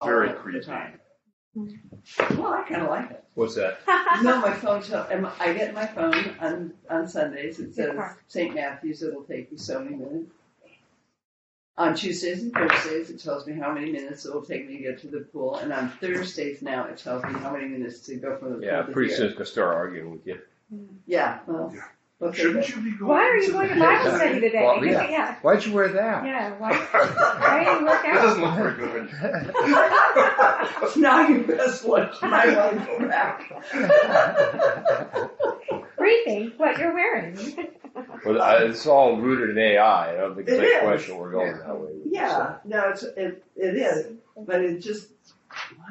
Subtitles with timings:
[0.00, 0.60] all Very the creepy.
[0.66, 1.00] time.
[1.56, 2.36] Mm-hmm.
[2.40, 3.24] Well, I kind of like it.
[3.34, 3.78] What's that?
[4.22, 4.82] No, my phone.
[4.82, 7.58] Tell, am- I get my phone on on Sundays.
[7.58, 7.98] It says.
[8.28, 8.54] St.
[8.54, 9.02] Matthew's.
[9.02, 10.30] It'll take you so many minutes.
[11.78, 14.82] On Tuesdays and Thursdays, it tells me how many minutes it will take me to
[14.82, 18.16] get to the pool, and on Thursdays now, it tells me how many minutes to
[18.16, 19.16] go from the Yeah, pool to pretty here.
[19.18, 20.38] soon it's gonna start arguing with you.
[21.06, 21.82] Yeah, well, Yeah.
[22.22, 23.08] Okay, Shouldn't you be going?
[23.10, 24.62] Why are you to going to Bible study today?
[24.64, 25.08] Well, yeah.
[25.10, 25.34] yeah.
[25.42, 26.24] Why'd you wear that?
[26.24, 28.74] Yeah, why, why didn't you work That doesn't look very
[30.86, 30.96] good.
[31.02, 33.52] now you best watch my one go back.
[35.98, 37.36] Briefing, what you're wearing.
[38.24, 40.12] Well, I- uh, it's all rooted in AI.
[40.12, 41.80] I don't think it's It a question we're going that way.
[41.94, 45.08] with it, Yeah, no, it's it it is, but it just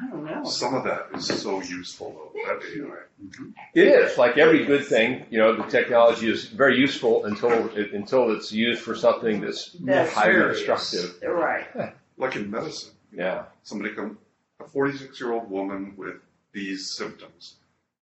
[0.00, 0.44] I don't know.
[0.44, 2.96] Some of that is so useful though, that AI.
[3.36, 3.44] so.
[3.74, 5.26] It is like every good thing.
[5.30, 9.72] You know, the technology is very useful until it, until it's used for something that's,
[9.80, 10.90] That's highly serious.
[10.90, 11.22] destructive.
[11.28, 11.66] Right.
[12.18, 12.92] Like in medicine.
[13.12, 13.44] Yeah.
[13.62, 14.16] Somebody come,
[14.58, 16.14] a forty-six year old woman with
[16.52, 17.56] these symptoms.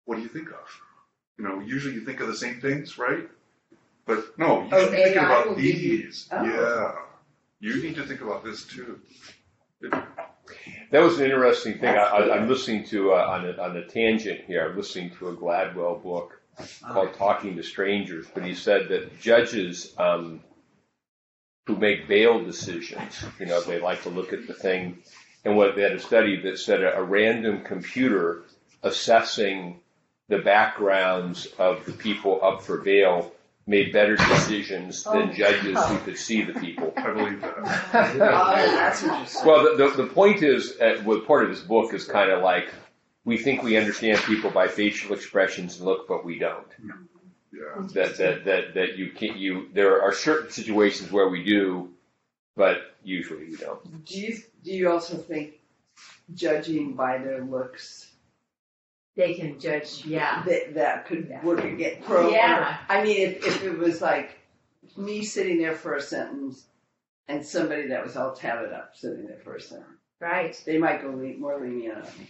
[0.05, 0.81] What do you think of?
[1.39, 3.27] You know, usually you think of the same things, right?
[4.05, 6.27] But no, you Oh, should be thinking AI about give you- these.
[6.31, 6.43] Oh.
[6.45, 6.91] Yeah.
[7.59, 8.99] You need to think about this too.
[10.91, 11.95] That was an interesting thing.
[11.95, 14.69] I, I, I'm listening to uh, on a, on a tangent here.
[14.69, 16.39] I'm listening to a Gladwell book
[16.81, 20.41] called "Talking to Strangers," but he said that judges um,
[21.65, 24.99] who make bail decisions, you know, they like to look at the thing,
[25.43, 28.43] and what they had a study that said a, a random computer
[28.83, 29.81] assessing
[30.29, 33.31] the backgrounds of the people up for bail
[33.67, 35.33] made better decisions than Oh.
[35.33, 36.93] judges who could see the people.
[36.95, 37.63] I believe that.
[38.17, 39.45] That's what you said.
[39.45, 42.41] Well, the, the, the point is, uh, what part of his book is kind of
[42.41, 42.73] like,
[43.25, 46.65] we think we understand people by facial expressions and look, but we don't.
[47.53, 47.87] Yeah.
[47.93, 51.89] That, that, that, that you can't, you, there are certain situations where we do,
[52.55, 54.05] but usually we don't.
[54.05, 55.59] Do you do you also think
[56.33, 58.06] judging by their looks
[59.17, 60.43] They can judge, yeah.
[60.45, 62.29] that that could work get pro?
[62.29, 62.77] Yeah.
[62.87, 64.39] I mean, if if it was like
[64.95, 66.65] me sitting there for a sentence
[67.27, 69.89] and somebody that was all tatted up sitting there for a sentence,
[70.21, 70.61] Right.
[70.65, 72.29] they might go le- more lenient on me.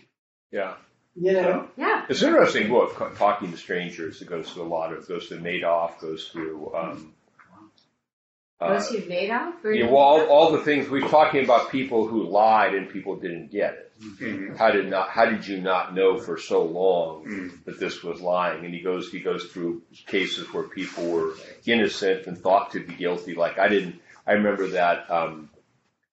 [0.51, 0.75] Yeah.
[1.19, 1.67] You know?
[1.77, 2.05] Yeah.
[2.09, 4.21] It's an interesting book, Talking to Strangers.
[4.21, 7.13] It goes through a lot of, goes through Madoff, goes through, um,
[8.59, 9.53] uh, Those who made off?
[9.63, 13.15] or- yeah, well, all, all the things we're talking about people who lied and people
[13.15, 13.83] didn't get it.
[14.19, 14.57] Mhm.
[14.57, 17.63] How did not, how did you not know for so long Mm.
[17.65, 18.63] that this was lying?
[18.65, 21.33] And he goes, he goes through cases where people were
[21.65, 23.33] innocent and thought to be guilty.
[23.35, 23.95] Like I didn't,
[24.27, 25.49] I remember that, um,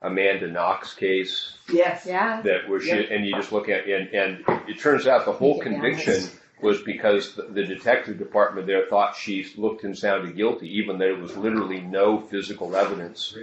[0.02, 2.04] Amanda Knox case Yes.
[2.06, 2.42] Yeah.
[2.42, 3.02] that where she, Yeah.
[3.10, 6.36] and you just look at, and, and it turns out the whole conviction balanced.
[6.64, 11.04] Was because the, the detective department there thought she looked and sounded guilty, even though
[11.14, 13.34] there was literally no physical evidence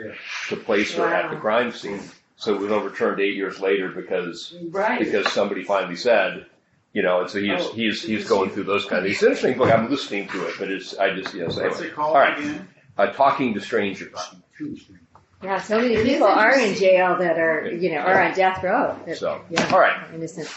[0.50, 2.02] to place her at the crime scene.
[2.36, 4.98] So it was overturned eight years later because Right.
[5.00, 6.48] because somebody finally said,
[6.94, 9.12] you know, and so he's Oh, he's he's going through those kind of.
[9.12, 9.72] It's an interesting book.
[9.72, 11.56] I'm listening to it, but it's I just yes.
[11.56, 11.88] What's anyway.
[11.88, 12.38] it called All right.
[12.40, 12.68] again?
[12.98, 14.18] Uh, talking to strangers.
[15.44, 18.34] Yeah, so many It is people are in jail that are, you know, are on
[18.36, 18.96] death row.
[19.08, 20.48] that- So yeah, all right, innocent.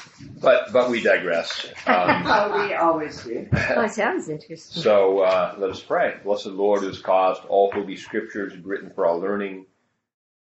[0.43, 1.67] but but we digress.
[1.87, 3.49] Um, Oh, we always do.
[3.71, 4.83] Oh, it sounds interesting.
[4.83, 6.17] So uh, let us pray.
[6.23, 9.65] Blessed Lord, who has caused all holy scriptures written for our learning,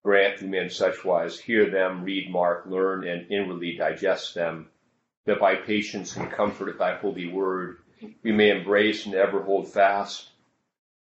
[0.04, 4.68] grant through men such wise hear them, read, mark, learn, and inwardly digest them,
[5.26, 7.78] that by patience and comfort of thy holy word
[8.22, 10.28] we may embrace and ever hold fast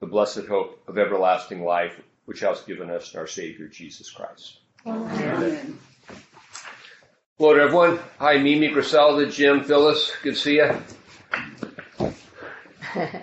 [0.00, 4.58] the blessed hope of everlasting life, which hast given us in our Savior Jesus Christ.
[4.86, 5.78] Amen.
[7.38, 7.98] Hello to everyone.
[8.18, 10.12] Hi, Mimi, Griselda, Jim, Phyllis.
[10.22, 12.12] Good to see you.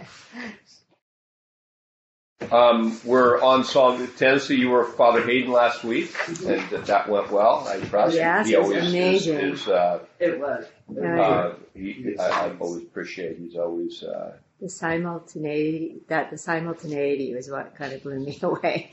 [2.52, 6.38] Um, we're on Psalm 10, so you were Father Hayden last week, and
[6.70, 7.68] that, went well.
[7.68, 8.16] I trust.
[8.16, 9.38] Yes, he it was always amazing.
[9.38, 10.66] Is, uh, It was.
[10.98, 13.38] Uh, he, I, I always appreciate.
[13.38, 14.02] He's always.
[14.02, 18.92] Uh, the simultaneity, that the simultaneity was what kind of blew me away.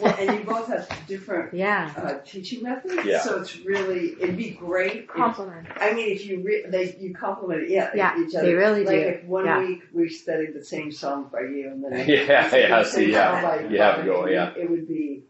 [0.00, 1.92] Well, and you both have different Yeah.
[1.96, 3.20] uh, teaching methods, Yeah.
[3.20, 5.02] so it's really it'd be great.
[5.04, 5.68] If, Compliment.
[5.76, 8.46] I mean, if you re- they you complement yeah, Yeah, each other.
[8.46, 9.00] they really like do.
[9.02, 9.60] If one Yeah.
[9.60, 13.12] week we studied the same song by you, and then Yeah, the yeah, same see,
[13.12, 13.40] yeah.
[13.40, 14.52] song by You have to go, yeah.
[14.56, 15.24] It would be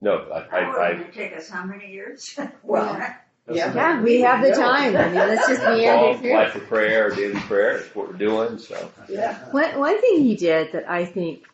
[0.00, 2.38] no, I, I, I, it'd take us how many years?
[2.62, 3.14] well.
[3.50, 4.96] Yeah, Yeah, we have the time.
[4.96, 6.34] I mean, let's just Paul, meander through.
[6.34, 7.78] life of prayer, daily prayer.
[7.78, 8.58] That's what we're doing.
[8.58, 9.38] So Yeah.
[9.50, 11.44] One, one thing he did that I think,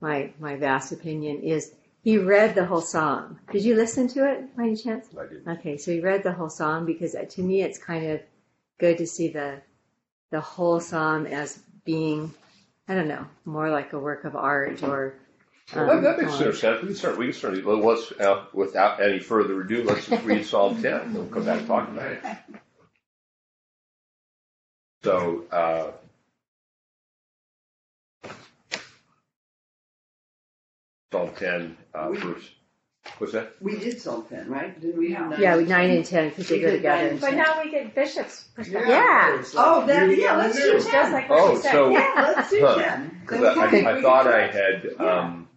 [0.00, 1.72] my my vast opinion, is
[2.02, 3.38] he read the whole psalm.
[3.52, 5.06] Did you listen to it by any chance?
[5.18, 5.46] I did.
[5.48, 8.20] Okay, so he read the whole psalm because uh, to me it's kind of
[8.78, 9.60] good to see the
[10.30, 12.34] the whole psalm as being,
[12.88, 15.14] I don't know, more like a work of art or
[15.72, 16.82] Um, That, that makes on- sense.
[16.82, 17.18] We can start.
[17.18, 17.64] We can start.
[17.64, 21.14] Let's, uh, without any further ado, let's just read Psalm 10.
[21.14, 22.22] We'll come back and talk about it.
[25.02, 25.92] So, uh,
[31.12, 32.50] Psalm 10, uh, We- verse.
[33.18, 33.52] What's that?
[33.60, 34.80] We did Psalm ten, right?
[34.80, 35.38] Didn't we have nine?
[35.40, 37.18] Yeah, we nine and ten because they We go nine together.
[37.20, 38.88] But now we get Bishop's perspective.
[38.88, 39.42] Yeah.
[39.56, 41.12] Oh, then, yeah, let's do Just ten.
[41.12, 43.18] like Oh, so- Yeah, let's do ten.
[43.20, 44.94] Because Then we I, I thought I try- had.
[44.98, 45.48] Um,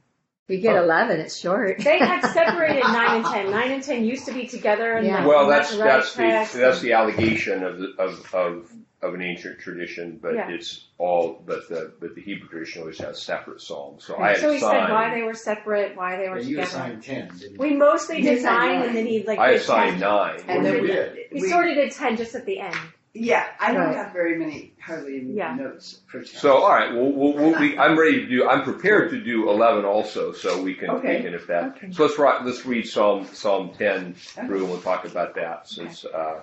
[0.47, 0.83] We get Oh.
[0.83, 1.19] eleven.
[1.19, 1.79] It's short.
[1.79, 3.51] They had separated nine and ten.
[3.51, 5.17] Nine and ten used to be together, and Yeah.
[5.19, 6.13] like, well, the that's right that's
[6.53, 8.71] the that's the allegation of the, of of
[9.01, 10.49] of an ancient tradition, but Yeah.
[10.49, 14.05] it's all but the but the Hebrew tradition always has separate psalms.
[14.05, 14.93] So I had So he said assigned.
[14.93, 16.67] why they were separate, why they were Yeah, you together.
[16.67, 17.57] assigned ten, didn't you?
[17.59, 18.87] We mostly You did assigned nine, nine.
[18.87, 19.99] and then he like I did assigned 10.
[19.99, 20.39] nine.
[20.47, 21.17] And Well, then we we, did.
[21.33, 22.75] We we- sort of did ten just at the end.
[23.19, 23.95] Yeah, I don't Right.
[23.95, 25.55] have very many, hardly any Yeah.
[25.55, 26.27] notes for ten.
[26.27, 28.47] So all right, well, we'll, we'll we, I'm ready to do.
[28.47, 31.17] I'm prepared to do 11 also, so we can Okay.
[31.17, 31.77] we can if that.
[31.77, 31.91] Okay.
[31.91, 36.05] So let's write, let's read Psalm Psalm 10 through, and we'll talk about that since,
[36.05, 36.41] uh,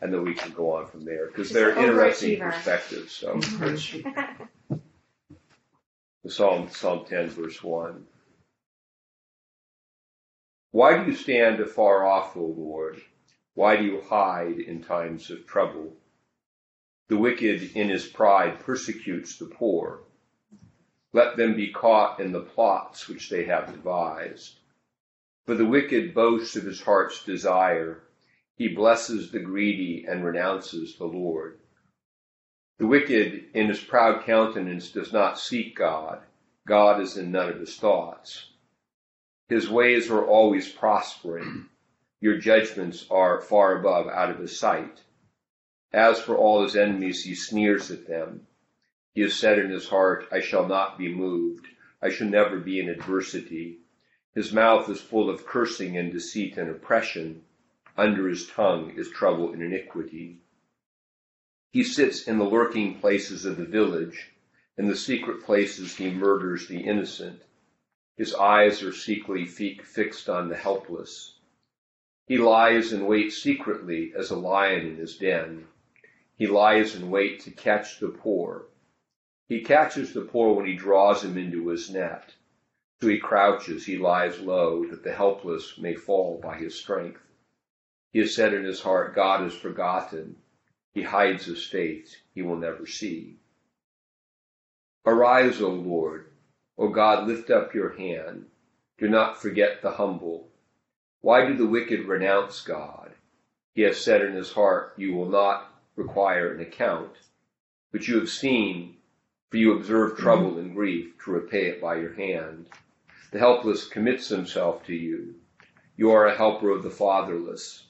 [0.00, 2.52] and then we can go on from there because they're an interesting overachiever.
[2.52, 3.12] perspectives.
[3.12, 4.10] So Mm-hmm.
[6.24, 8.04] the Psalm Psalm 10 verse 1.
[10.72, 13.00] Why do you stand afar off, O Lord?
[13.54, 15.92] Why do you hide in times of trouble?
[17.08, 20.00] The wicked in his pride persecutes the poor.
[21.12, 24.58] Let them be caught in the plots which they have devised.
[25.44, 28.02] For the wicked boasts of his heart's desire.
[28.56, 31.58] He blesses the greedy and renounces the Lord.
[32.78, 36.22] The wicked in his proud countenance does not seek God.
[36.66, 38.50] God is in none of his thoughts.
[39.48, 41.68] His ways are always prospering.
[42.20, 45.04] Your judgments are far above out of his sight.
[45.96, 48.46] As for all his enemies, he sneers at them.
[49.14, 51.68] He has said in his heart, I shall not be moved.
[52.02, 53.78] I shall never be in adversity.
[54.34, 57.46] His mouth is full of cursing and deceit and oppression.
[57.96, 60.42] Under his tongue is trouble and iniquity.
[61.70, 64.32] He sits in the lurking places of the village.
[64.76, 67.40] In the secret places he murders the innocent.
[68.18, 71.38] His eyes are secretly fi- fixed on the helpless.
[72.26, 75.68] He lies in wait secretly as a lion in his den.
[76.36, 78.66] He lies in wait to catch the poor.
[79.48, 82.34] He catches the poor when he draws him into his net.
[83.00, 87.22] So he crouches, he lies low, that the helpless may fall by his strength.
[88.12, 90.36] He has said in his heart, God is forgotten.
[90.92, 93.38] He hides his face, he will never see.
[95.04, 96.30] Arise, O Lord.
[96.76, 98.50] O God, lift up your hand.
[98.98, 100.50] Do not forget the humble.
[101.20, 103.14] Why do the wicked renounce God?
[103.74, 107.12] He has said in his heart, You will not require an account.
[107.90, 108.98] But you have seen,
[109.50, 110.22] for you observe mm-hmm.
[110.22, 112.68] trouble and grief, to repay it by your hand.
[113.32, 115.34] The helpless commits himself to you.
[115.96, 117.86] You are a helper of the fatherless.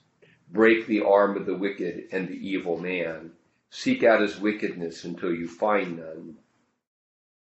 [0.48, 3.32] Break the arm of the wicked and the evil man.
[3.70, 6.38] Seek out his wickedness until you find none.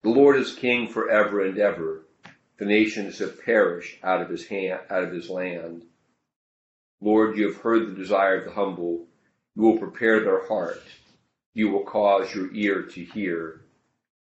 [0.02, 2.06] The Lord is king forever and ever.
[2.58, 5.84] The nations have perished out of his hand, out of his land.
[7.00, 9.06] Lord, you have heard the desire of the humble.
[9.56, 10.82] You will prepare their heart.
[11.54, 13.62] You will cause your ear to hear,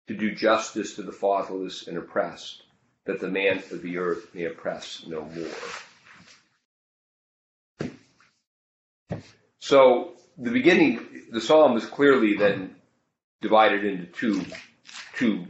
[0.07, 2.63] to do justice to the fatherless and oppressed,
[3.07, 5.51] that the man of the earth may oppress no more.
[9.59, 11.01] So the beginning,
[11.33, 12.77] the psalm is clearly then
[13.41, 14.45] divided into two,
[15.17, 15.47] two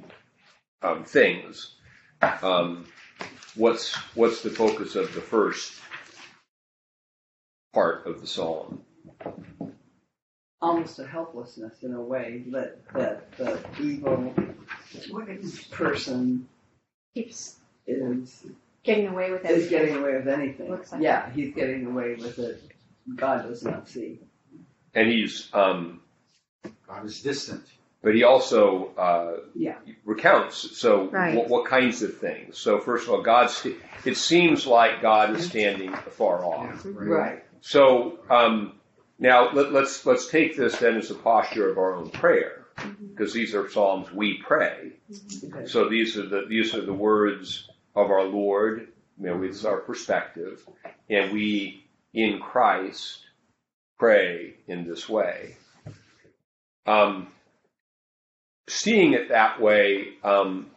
[0.81, 1.75] um, things.
[2.23, 2.87] Um,
[3.55, 5.75] what's what's the focus of the first
[7.75, 8.83] part of the psalm?
[10.65, 14.35] Almost a helplessness in a way that that the evil
[15.71, 16.49] person
[17.15, 17.57] Keeps
[17.87, 18.45] is
[18.83, 20.71] getting away with is getting away with anything.
[20.71, 22.63] Looks like yeah, he's getting away with it.
[23.15, 24.21] God does not see.
[24.95, 26.01] And he's, um,
[26.89, 27.65] God is distant.
[28.03, 29.77] but he also uh, Yeah.
[30.05, 30.77] recounts.
[30.79, 31.37] So Right.
[31.37, 32.59] what, what kinds of things?
[32.59, 33.67] So first of all, God's.
[34.05, 36.85] It seems like God is standing afar off.
[36.85, 37.45] Yeah, Right.
[37.61, 38.79] So um,
[39.19, 42.67] now let, let's let's take this then as a posture of our own prayer,
[43.11, 44.93] because these are psalms we pray.
[45.45, 45.67] Okay.
[45.67, 48.89] So these are the these are the words of our Lord.
[49.19, 50.67] You know, it's our perspective,
[51.09, 53.21] and we in Christ
[53.99, 55.57] pray in this way.
[56.87, 57.29] Um,
[58.69, 60.71] seeing it that way, um,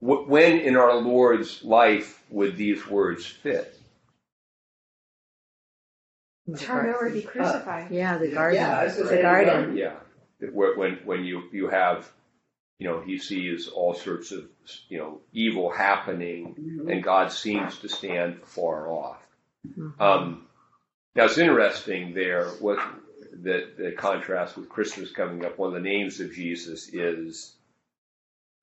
[0.00, 3.78] wh- when in our Lord's life would these words fit?
[6.58, 7.90] Turn over to be crucified.
[7.90, 8.60] Yeah, the garden.
[8.60, 9.54] Yeah, I was the say garden.
[9.54, 9.76] garden.
[9.76, 9.94] Yeah,
[10.52, 12.10] when when you you have
[12.78, 14.44] you know, he sees all sorts of,
[14.88, 16.90] you know, evil happening Mhm.
[16.90, 19.24] and God seems to stand far off.
[19.64, 20.00] Mhm.
[20.00, 20.48] Um,
[21.14, 22.80] now it's interesting there what
[23.32, 25.58] the, the contrast with Christmas coming up.
[25.58, 27.54] One of the names of Jesus is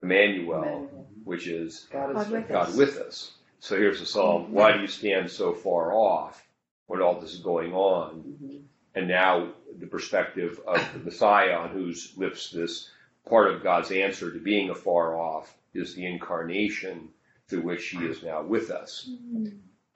[0.03, 1.07] Emmanuel, Emmanuel.
[1.23, 2.75] which is God God with God us.
[2.75, 3.31] with us.
[3.59, 6.45] So here's the psalm: Why do you stand so far off
[6.89, 8.23] when all this is going on?
[8.41, 8.63] Mhm.
[8.95, 12.89] And now the perspective of the Messiah, on whose lips this
[13.27, 17.13] part of God's answer to being afar off is the incarnation
[17.47, 19.07] through which He is now with us.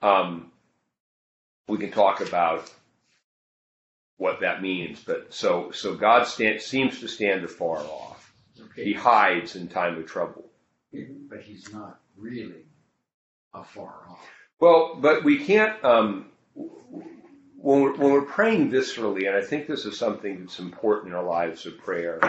[0.00, 0.52] Um,
[1.66, 2.72] we can talk about
[4.18, 8.32] what that means, but so so God stand, seems to stand afar off.
[8.76, 10.48] He hides in time of trouble.
[11.28, 12.66] but he's not really
[13.52, 14.24] afar off.
[14.60, 15.82] Well, but we can't.
[15.84, 21.08] Um, when we're, when we're praying viscerally, and I think this is something that's important
[21.12, 22.20] in our lives of prayer,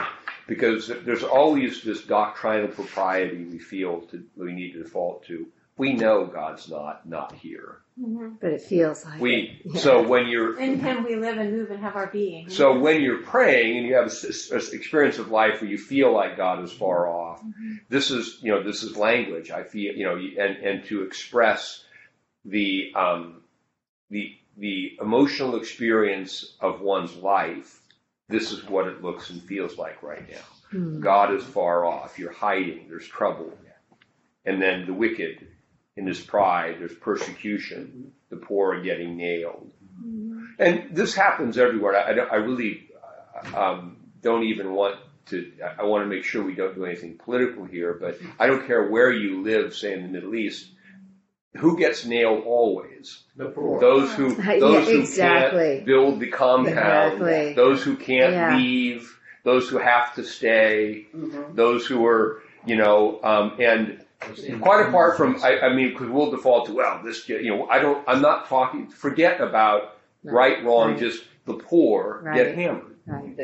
[0.48, 5.48] because there's always this doctrinal propriety we feel to, we need to default to.
[5.78, 7.80] We know God's not not here.
[8.00, 8.38] Mhm.
[8.40, 9.74] But it feels like We it.
[9.74, 9.82] Yeah.
[9.82, 12.50] so when you're In Him we live and move and have our being.
[12.50, 16.38] so when you're praying and you have an experience of life where you feel like
[16.38, 17.42] God is far off,
[17.90, 19.52] this is you know this is language.
[19.52, 21.84] I feel you know and and to express
[22.46, 23.42] the um,
[24.10, 27.82] the the emotional experience of one's life.
[28.30, 30.38] This is what it looks and feels like right now.
[30.72, 31.00] Hmm.
[31.02, 32.18] God is far off.
[32.18, 32.88] You're hiding.
[32.90, 33.54] There's trouble.
[34.46, 35.48] And then the wicked
[35.98, 38.12] in his pride, there's persecution.
[38.30, 39.72] The poor are getting nailed.
[40.60, 41.96] And this happens everywhere.
[41.98, 42.90] I, I, I really
[43.54, 44.98] uh, um, don't even want
[45.28, 48.48] to, I- I want to make sure we don't do anything political here, but I
[48.48, 50.68] don't care where you live, say in the Middle East,
[51.58, 53.24] who gets nailed always?
[53.36, 53.80] The poor.
[53.80, 55.76] Those who, Yeah, those who exactly.
[55.76, 57.54] can't build the compound, Exactly.
[57.54, 58.56] those who can't Yeah.
[58.58, 61.56] leave, those who have to stay, Mhm.
[61.56, 64.02] those who are, you know, um, and
[64.62, 67.80] quite apart from, I, I mean, because we'll default to, well, this, you know, I
[67.80, 71.00] don't, I'm not talking, forget about right, wrong, Right.
[71.00, 72.36] just the poor Right.
[72.36, 72.96] get hammered.
[73.08, 73.38] Right.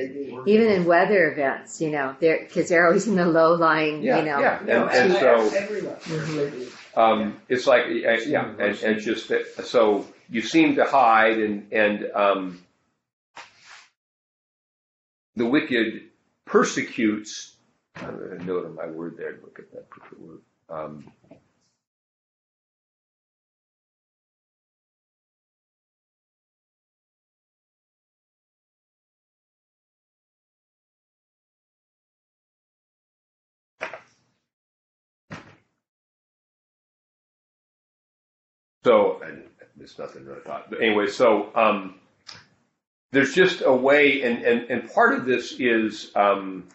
[0.48, 4.18] Even in weather events, you know, they're because they're always in the low lying, Yeah,
[4.18, 4.39] you know.
[4.39, 5.96] yeah, and, and and so, everyone.
[5.98, 6.72] Mhm.
[6.95, 11.38] Um, it's like, uh, yeah, and, and it's just that, so you seem to hide
[11.38, 12.63] and, and, um,
[15.36, 16.03] the wicked
[16.45, 17.55] persecutes,
[17.95, 20.41] I'm going to note on my word there, look at that particular word.
[20.69, 21.12] Um,
[38.83, 39.43] So, and
[39.75, 40.69] there's nothing really thought.
[40.69, 41.95] But anyway, so um,
[43.11, 46.67] there's just a way, and, and, and part of this is um,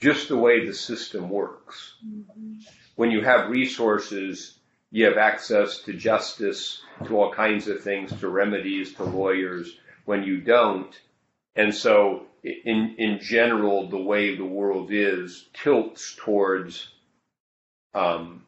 [0.00, 1.94] just the way the system works.
[2.96, 4.58] When you have resources,
[4.90, 9.78] you have access to justice, to all kinds of things, to remedies, to lawyers.
[10.04, 10.92] When you don't,
[11.54, 16.88] and so in in general, the way the world is tilts towards
[17.94, 18.41] um,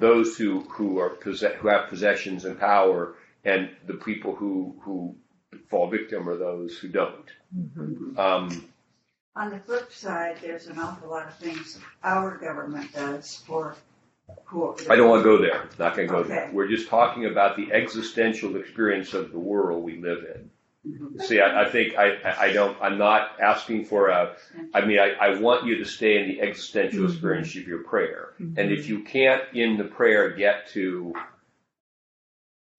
[0.00, 3.14] those who who are possess, who have possessions and power,
[3.44, 5.14] and the people who who
[5.68, 7.30] fall victim are those who don't.
[7.56, 8.18] Mhm.
[8.18, 8.64] Um,
[9.36, 13.76] On the flip side, there's an awful lot of things our government does for
[14.46, 14.74] poor.
[14.88, 15.68] I don't want to go there.
[15.78, 16.50] Not going to go there.
[16.52, 20.50] We're just talking about the existential experience of the world we live in.
[20.86, 21.20] Mhm.
[21.22, 22.76] See, I, I think I, I- don't.
[22.80, 24.34] I'm not asking for a.
[24.72, 27.10] I mean, I, I want you to stay in the existential Mhm.
[27.12, 28.30] experience of your prayer.
[28.40, 28.56] Mhm.
[28.56, 31.12] And if you can't in the prayer get to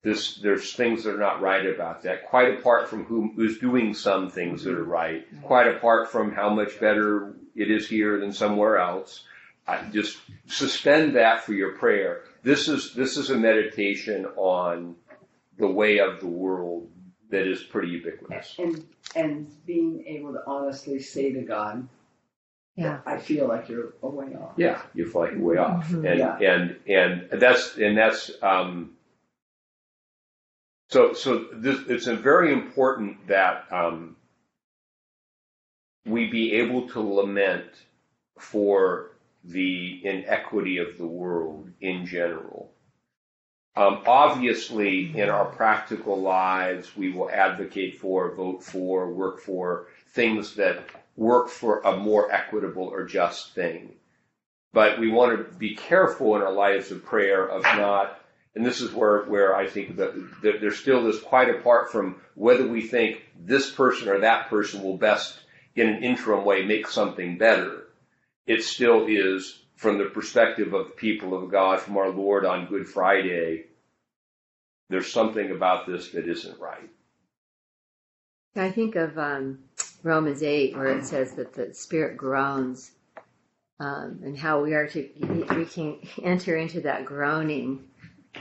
[0.02, 2.26] this, there's things that are not right about that.
[2.26, 5.24] Quite apart from who who's doing some things that are right.
[5.42, 9.24] Quite apart from how much better it is here than somewhere else.
[9.68, 12.22] I just suspend that for your prayer.
[12.42, 14.96] This is this is a meditation on
[15.56, 16.88] the way of the world
[17.32, 18.54] that is pretty ubiquitous.
[18.58, 18.86] And,
[19.16, 21.88] and being able to honestly say to God,
[22.76, 23.00] Yeah.
[23.04, 24.52] I feel like you're a way off.
[24.56, 26.08] Yeah, you feel like you're way off, Mhm.
[26.10, 26.38] and Yeah.
[26.38, 28.96] and and that's and that's um,
[30.90, 34.16] so so this it's a very important that um,
[36.06, 37.70] we be able to lament
[38.38, 39.12] for
[39.44, 42.71] the inequity of the world in general.
[43.74, 50.54] Um, obviously, in our practical lives, we will advocate for, vote for, work for things
[50.56, 50.84] that
[51.16, 53.94] work for a more equitable or just thing.
[54.74, 58.20] But we want to be careful in our lives of prayer of not,
[58.54, 62.66] and this is where, where I think that, there's still this quite apart from whether
[62.66, 65.38] we think this person or that person will best
[65.74, 67.84] in an interim way make something better.
[68.46, 72.66] It still is from the perspective of the people of God, from our Lord on
[72.66, 73.64] Good Friday,
[74.88, 76.88] there's something about this that isn't right.
[78.54, 79.58] I think of um,
[80.04, 82.92] Romans 8, where it says that the Spirit groans,
[83.80, 85.08] um, and how we are to,
[85.56, 87.82] we can enter into that groaning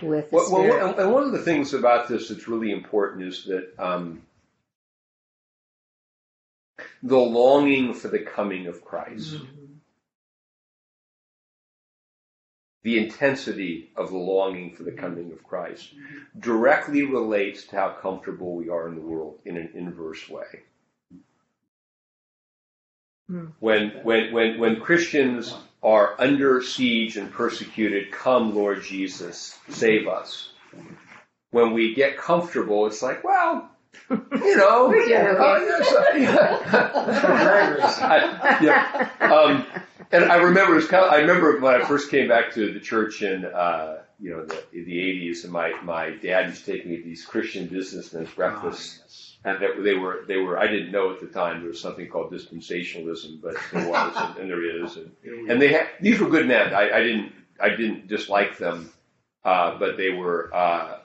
[0.04, 0.84] with the Well, Spirit.
[0.84, 4.22] well, and one of the things about this that's really important is that um,
[7.02, 9.38] the longing for the coming of Christ,
[12.84, 15.94] the intensity of the longing for the coming of Christ,
[16.40, 20.62] directly relates to how comfortable we are in the world in an inverse way.
[23.60, 30.52] When, when, when, when Christians are under siege and persecuted, come, Lord Jesus, save us.
[31.52, 33.71] When we get comfortable, it's like, well,
[34.10, 36.60] you know, We're uh, yes, uh, yeah.
[38.02, 39.10] I- yeah.
[39.34, 39.66] Um,
[40.12, 42.74] and I remember, it was kind of, I remember when I first came back to
[42.74, 46.72] the church in, uh, you know, the, the 80s, and my, my dad used to
[46.74, 49.38] take me to these Christian businessmen's breakfasts.
[49.44, 52.08] And that they were, they were, I didn't know at the time there was something
[52.08, 54.98] called dispensationalism, but there was, and, and there is.
[54.98, 55.12] And,
[55.50, 56.74] and they had, these were good men.
[56.76, 58.92] I, I didn't, I didn't dislike them,
[59.44, 61.00] uh, but they were, uh,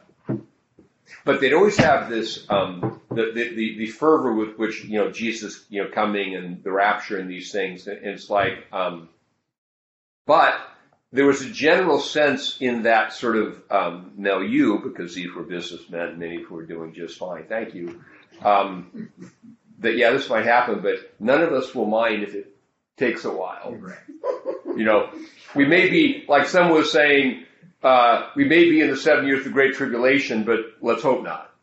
[1.24, 5.10] but they'd always have this, um, the, the, the, the fervor with which, you know,
[5.10, 7.86] Jesus, you know, coming and the rapture and these things.
[7.86, 9.08] And it's like, um,
[10.26, 10.54] but
[11.12, 16.18] there was a general sense in that sort of um, milieu, because these were businessmen,
[16.18, 18.02] many who were doing just fine, thank you,
[18.42, 19.10] um,
[19.78, 22.56] that yeah, this might happen, but none of us will mind if it
[22.96, 23.76] takes a while.
[23.78, 23.98] Right.
[24.76, 25.10] You know,
[25.54, 27.44] we may be, like someone was saying,
[27.86, 31.22] uh, we may be in the seven years of the Great Tribulation, but let's hope
[31.22, 31.54] not.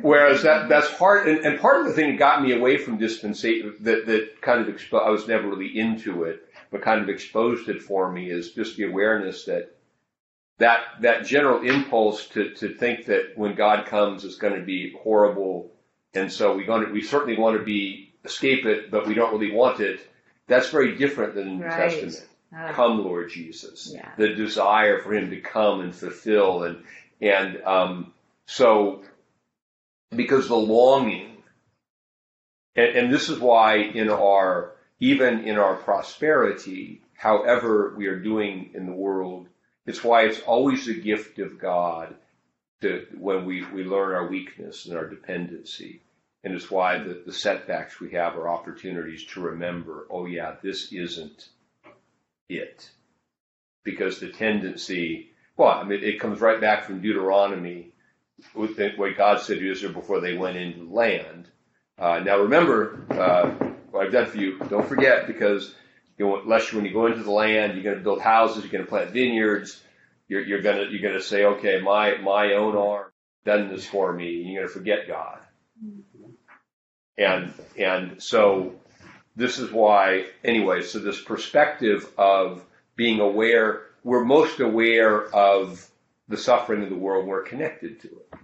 [0.00, 2.98] Whereas that that's hard, and, and part of the thing that got me away from
[2.98, 7.08] dispensation, that that kind of expo- I was never really into it, but kind of
[7.08, 9.74] exposed it for me is just the awareness that
[10.58, 14.94] that that general impulse to to think that when God comes it's going to be
[15.02, 15.72] horrible,
[16.14, 19.32] and so we going to we certainly want to be escape it, but we don't
[19.32, 20.06] really want it.
[20.46, 23.92] That's very different than the New Testament Ah, come Lord Jesus.
[23.94, 24.10] Yeah.
[24.16, 26.84] The desire for him to come and fulfill and
[27.20, 28.12] and um,
[28.46, 29.02] so
[30.14, 31.36] because the longing
[32.74, 38.70] and, and this is why in our even in our prosperity, however we are doing
[38.74, 39.48] in the world,
[39.86, 42.14] it's why it's always a gift of God
[42.82, 46.00] to when we, we learn our weakness and our dependency.
[46.42, 50.92] And it's why the, the setbacks we have are opportunities to remember, oh yeah, this
[50.92, 51.48] isn't
[52.50, 52.90] it.
[53.84, 57.92] Because the tendency, well, I mean, it comes right back from Deuteronomy,
[58.54, 61.48] with the- what God said to Israel before they went into the land.
[61.98, 63.50] Uh, now remember, uh,
[63.90, 65.74] what I've done for you, don't forget, because
[66.18, 68.62] you know, unless you, when you go into the land, you're going to build houses,
[68.62, 69.82] you're going to plant vineyards,
[70.28, 73.10] you're, you're going to, you're going to say, okay, my, my own arm
[73.44, 75.38] done this for me, and you're going to forget God.
[77.18, 78.74] And, and so
[79.40, 82.64] this is why, anyway, so this perspective of
[82.96, 85.88] being aware, we're most aware of
[86.28, 88.38] the suffering of the world, we're connected to it.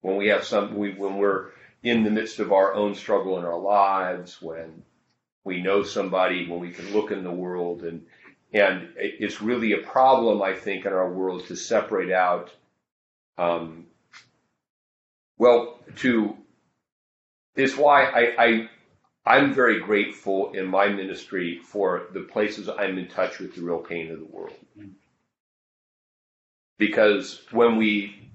[0.00, 1.50] When we have some, we, when we're
[1.82, 4.82] in the midst of our own struggle in our lives, when
[5.44, 8.06] we know somebody, when we can look in the world and,
[8.52, 12.50] and it's really a problem, I think, in our world to separate out,
[13.38, 13.86] um,
[15.38, 16.36] well, to,
[17.56, 18.70] it's why I, I,
[19.26, 23.78] I'm very grateful in my ministry for the places I'm in touch with the real
[23.78, 24.54] pain of the world.
[26.78, 28.30] Because when we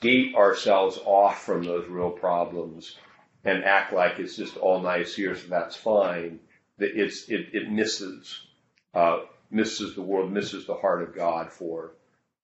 [0.00, 2.96] gate ourselves off from those real problems
[3.44, 6.38] and act like it's just all nice here, so that's fine,
[6.78, 8.46] that it's, it, it misses,
[8.94, 11.92] uh, misses the world, misses the heart of God for,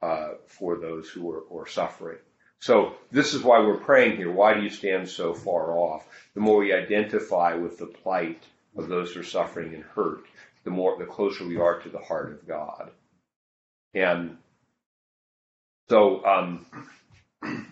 [0.03, 2.19] uh, for those who are, are suffering.
[2.61, 4.31] So this is why we're praying here.
[4.31, 6.07] Why do you stand so far off?
[6.35, 8.45] The more we identify with the plight
[8.77, 10.27] of those who are suffering and hurt,
[10.65, 12.91] the more, the closer we are to the heart of God.
[13.95, 14.37] And
[15.89, 16.67] so, um,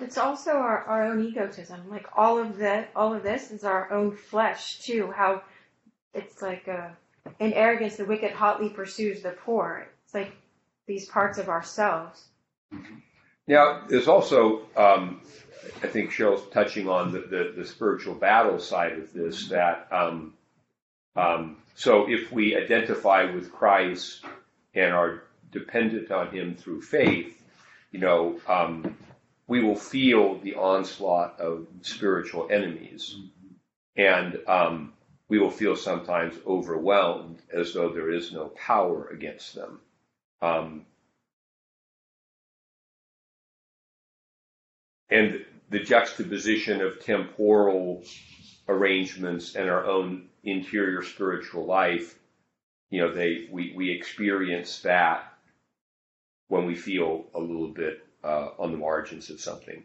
[0.00, 1.88] It's also our, our own egotism.
[1.88, 5.10] Like all of that, all of this is our own flesh too.
[5.10, 5.42] How
[6.12, 6.94] it's like a,
[7.38, 9.88] in arrogance, the wicked hotly pursues the poor.
[10.04, 10.32] It's like
[10.86, 12.28] these parts of ourselves.
[13.46, 15.20] Now, there's also, um,
[15.82, 19.48] I think Cheryl's touching on the, the, the spiritual battle side of this.
[19.48, 20.34] That um,
[21.16, 24.24] um, so if we identify with Christ
[24.74, 27.42] and are dependent on Him through faith,
[27.92, 28.96] you know, um,
[29.46, 33.16] we will feel the onslaught of spiritual enemies,
[33.96, 34.92] And um,
[35.28, 39.80] we will feel sometimes overwhelmed as though there is no power against them.
[40.42, 40.86] Um,
[45.10, 48.02] and the juxtaposition of temporal
[48.68, 52.18] arrangements and our own interior spiritual life,
[52.90, 55.32] you know, they we, we experience that
[56.48, 59.82] when we feel a little bit uh, on the margins of something.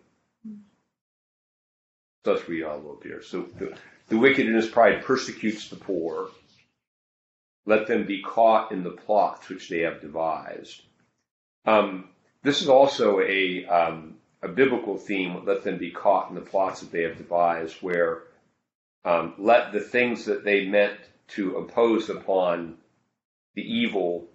[2.26, 3.22] So let's read on a little bit here.
[3.22, 3.76] So the,
[4.10, 6.30] the wicked in his pride persecutes the poor.
[7.66, 10.82] Let them be caught in the plots which they have devised.
[11.66, 12.10] Um,
[12.44, 15.44] this is also a um, a biblical theme.
[15.46, 18.24] Let them be caught in the plots that they have devised, where
[19.06, 20.98] um, let the things that they meant
[21.30, 22.76] to impose upon
[23.56, 24.28] the evil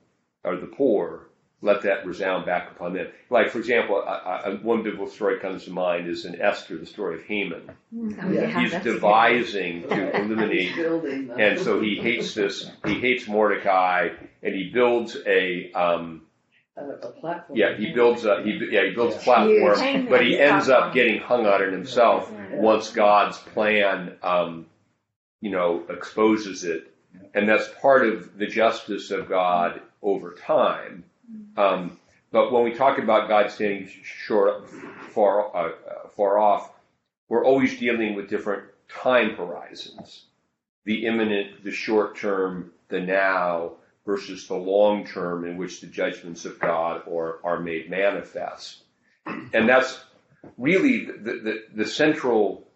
[0.45, 1.29] or the poor,
[1.62, 3.07] let that resound back upon them.
[3.31, 6.85] Like, for example, I, I, one biblical story comes to mind is in Esther, the
[6.85, 7.71] story of Haman.
[7.71, 10.77] Oh, Yeah, He's that's good- devising to eliminate,
[11.38, 12.71] and so he hates this.
[12.85, 14.11] He hates Mordecai,
[14.43, 15.73] and he builds a.
[15.73, 16.27] Um,
[16.77, 17.59] a, a platform.
[17.59, 18.43] yeah, he builds a.
[18.43, 22.31] He, yeah, he builds a platform, but he ends up getting hung on it himself
[22.53, 24.67] once God's plan, um,
[25.41, 26.93] you know, exposes it,
[27.35, 31.05] and that's part of the justice of God over time.
[31.57, 31.99] Um,
[32.33, 34.69] but when we talk about God standing short,
[35.11, 36.73] far, uh, uh, far off,
[37.29, 40.25] we're always dealing with different time horizons:
[40.85, 43.73] the imminent, the short term, the now,
[44.07, 48.83] versus the long term, in which the judgments of God are, are made manifest.
[49.27, 49.99] And that's
[50.59, 51.12] really the,
[51.43, 52.67] the, the central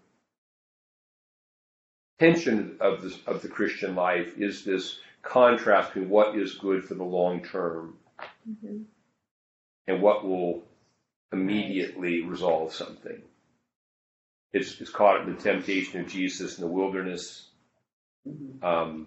[2.19, 6.95] tension of the, of the Christian life is this contrast between what is good for
[6.95, 7.97] the long term
[8.49, 8.85] Mhm.
[9.87, 10.63] and what will
[11.33, 13.23] immediately resolve something.
[14.53, 17.49] It's, it's caught in the temptation of Jesus in the wilderness.
[18.27, 18.63] Mhm.
[18.65, 19.07] Um,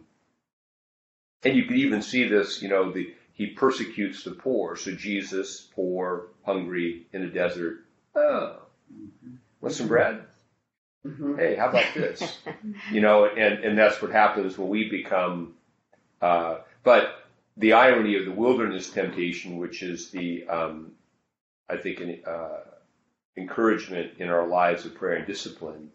[1.43, 4.75] and you can even see this, you know, the, he persecutes the poor.
[4.75, 7.85] So Jesus, poor, hungry, in the desert.
[8.15, 8.57] Oh,
[9.61, 10.23] want some bread?
[11.05, 11.37] Mhm.
[11.39, 12.39] Hey, how about this?
[12.91, 15.55] you know, and, and that's what happens when we become,
[16.21, 17.25] uh, but
[17.57, 20.91] the irony of the wilderness temptation, which is the, um,
[21.69, 22.59] I think, an, uh,
[23.37, 25.91] encouragement in our lives of prayer and discipline,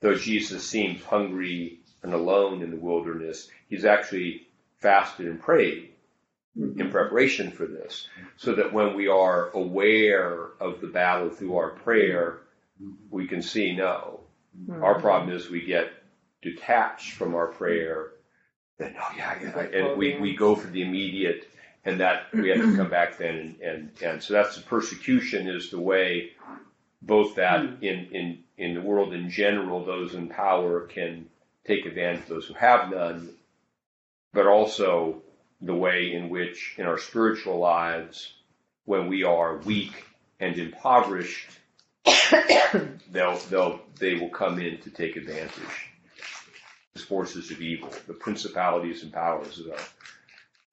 [0.00, 4.46] though Jesus seems hungry and alone in the wilderness, he's actually
[4.80, 5.90] fasted and prayed
[6.56, 11.70] in preparation for this, so that when we are aware of the battle through our
[11.70, 12.38] prayer,
[13.10, 14.20] we can see no.
[14.66, 14.82] Hmm.
[14.82, 15.90] Our problem is we get
[16.42, 18.12] detached from our prayer.
[18.78, 21.48] Then, oh yeah, yeah, and we, we go for the immediate,
[21.84, 25.48] and that we have to come back then, and, and, and so that's the persecution
[25.48, 26.32] is the way,
[27.02, 27.84] both that hmm.
[27.84, 31.26] in, in, in the world in general, those in power can
[31.66, 33.30] take advantage of those who have none,
[34.34, 35.22] but also
[35.62, 38.34] the way in which in our spiritual lives,
[38.84, 40.04] when we are weak
[40.40, 41.48] and impoverished,
[43.12, 45.90] they'll, they'll, they will come in to take advantage.
[46.94, 49.68] The forces of evil, the principalities and powers is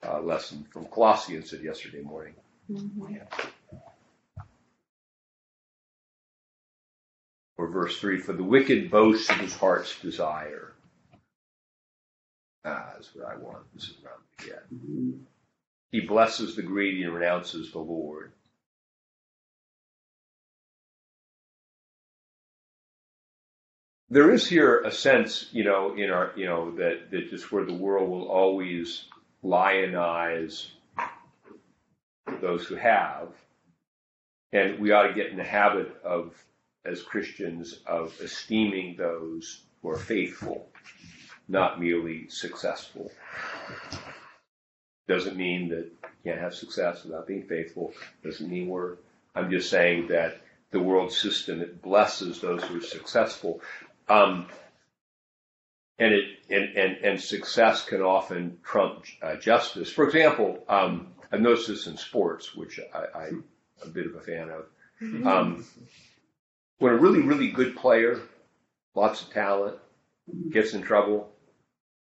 [0.04, 2.34] our uh, lesson from Colossians said yesterday morning.
[7.58, 10.74] Or verse 3 For the wicked boasts of his heart's desire.
[12.65, 13.74] Ah, that's what I want.
[13.74, 14.74] This is what I'm to get.
[14.74, 15.26] Mhm.
[15.91, 18.34] He blesses the greedy and renounces the Lord.
[24.10, 27.65] There is here a sense, you know, in our, you know, that, that just where
[27.65, 29.06] the world will always
[29.43, 30.69] lionize
[32.41, 33.30] those who have.
[34.54, 36.36] And we ought to get in the habit of,
[36.86, 40.71] as Christians, of esteeming those who are faithful,
[41.52, 43.12] not merely successful.
[45.08, 47.94] Doesn't mean that you can't have success without being faithful.
[48.24, 48.96] Doesn't mean we're,
[49.36, 53.62] I'm just saying that the world system, it blesses those who are successful.
[54.08, 54.48] Um,
[56.00, 59.92] and it, and, and, and success can often trump uh, justice.
[59.92, 63.44] For example, um, I've noticed this in sports, which I, I'm
[63.84, 64.66] a bit of a fan of.
[65.26, 65.66] Um,
[66.80, 68.22] when a really, really good player,
[68.96, 69.78] lots of talent,
[70.50, 71.32] gets in trouble,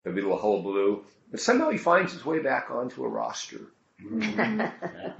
[0.04, 3.72] there'll be a little hullabaloo, but somehow he finds his way back onto a roster.
[4.04, 4.62] Mm-hmm.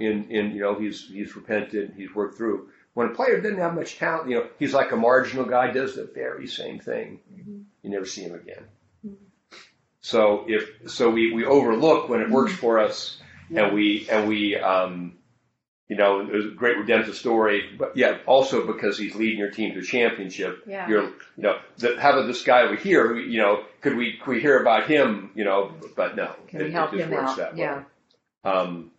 [0.00, 2.68] In, in you know, he's he's repented, he's worked through.
[2.94, 5.94] When a player doesn't have much talent, you know, he's like a marginal guy, does
[5.94, 7.20] the very same thing.
[7.32, 7.60] Mm-hmm.
[7.82, 8.64] You never see him again.
[9.06, 9.24] Mm-hmm.
[10.00, 13.20] So if so, we, we overlook when it works for us,
[13.54, 15.18] and we and we um,
[15.92, 19.50] you know, it was a great redemptive story, but yeah, also because he's leading your
[19.50, 20.62] team to a championship.
[20.66, 20.88] Yeah.
[20.88, 23.08] You're, you know, the, how about this guy over here?
[23.08, 25.32] who, You know, could we could we hear about him?
[25.34, 27.36] You know, but no, Can it, we help it just him works out?
[27.36, 27.60] that way.
[27.60, 27.82] Yeah.
[28.42, 28.90] Um,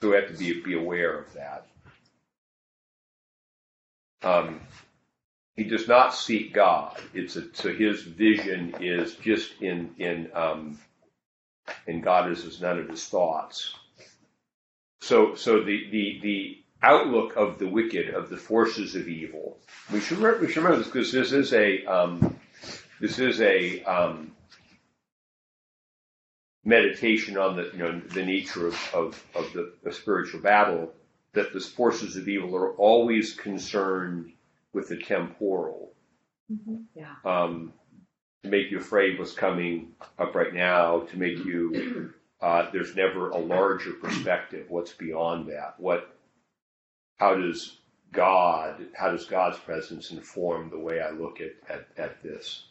[0.00, 1.66] so we have to be be aware of that.
[4.22, 4.60] Um,
[5.56, 6.96] he does not seek God.
[7.12, 10.78] It's a, so his vision is just in in um,
[11.86, 13.74] in God is as none of his thoughts.
[15.00, 19.58] So so the the the outlook of the wicked of the forces of evil.
[19.92, 22.38] We should remember, we should remember this because this is a um,
[23.00, 24.32] this is a um,
[26.64, 30.92] meditation on the you know the nature of of, of the, spiritual battle.
[31.32, 34.32] That the forces of evil are always concerned
[34.72, 35.92] with the temporal.
[36.94, 37.14] Yeah.
[37.24, 37.72] Um,
[38.44, 43.30] to make you afraid what's coming up right now, to make you, uh, there's never
[43.30, 44.66] a larger perspective.
[44.68, 45.74] What's beyond that?
[45.78, 46.14] What,
[47.16, 47.78] how does
[48.12, 52.64] God, how does God's presence inform the way I look at, at, at this?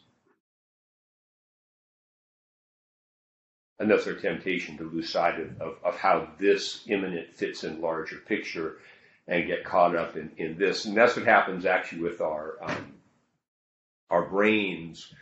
[3.80, 7.80] And that's our temptation to lose sight of, of, of how this imminent fits in
[7.80, 8.76] larger picture
[9.26, 10.84] and get caught up in, in this.
[10.84, 12.92] And that's what happens actually with our, um,
[14.08, 15.12] our brains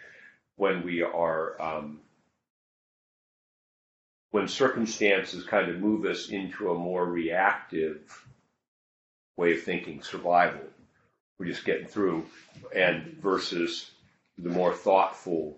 [0.63, 1.99] when we are um,
[4.31, 8.25] when circumstances kind of move us into a more reactive
[9.37, 10.63] way of thinking, survival.
[11.37, 12.27] We're just getting through,
[12.73, 13.91] and versus
[14.39, 15.57] the more thoughtful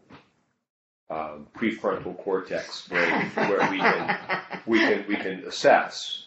[1.11, 4.19] um, prefrontal cortex brain, where we can
[4.67, 6.25] we can we can assess.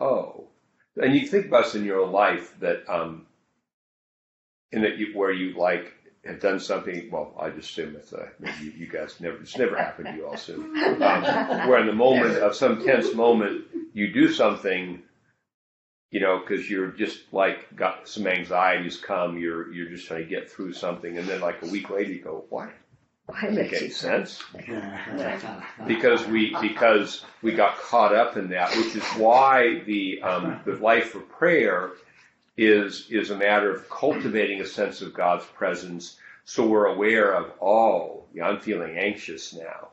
[0.00, 0.48] Oh,
[1.00, 3.26] and you think about this in your life that um,
[4.72, 7.10] in that you, where you like have done something.
[7.10, 10.14] Well, I just assume it's uh, maybe you, you guys never it's never happened to
[10.14, 10.54] you also.
[10.54, 11.00] Um,
[11.68, 15.02] where in the moment of some tense moment you do something,
[16.10, 19.38] you know, because you're just like got some anxieties come.
[19.38, 22.22] You're you're just trying to get through something, and then like a week later you
[22.22, 22.70] go, why?
[23.26, 24.42] Why make makes any you sense
[25.86, 30.76] because we because we got caught up in that, which is why the um, the
[30.76, 31.90] life of prayer
[32.58, 37.52] is is a matter of cultivating a sense of God's presence, so we're aware of
[37.62, 39.88] oh, yeah, I'm feeling anxious now.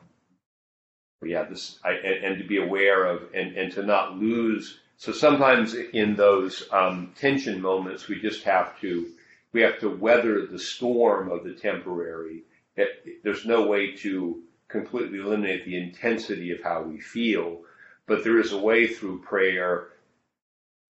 [1.24, 4.80] Yeah, this I, and, and to be aware of and and to not lose.
[4.98, 9.08] So sometimes in those um, tension moments, we just have to
[9.52, 12.42] we have to weather the storm of the temporary
[12.76, 17.62] it, there's no way to completely eliminate the intensity of how we feel,
[18.06, 19.88] but there is a way through prayer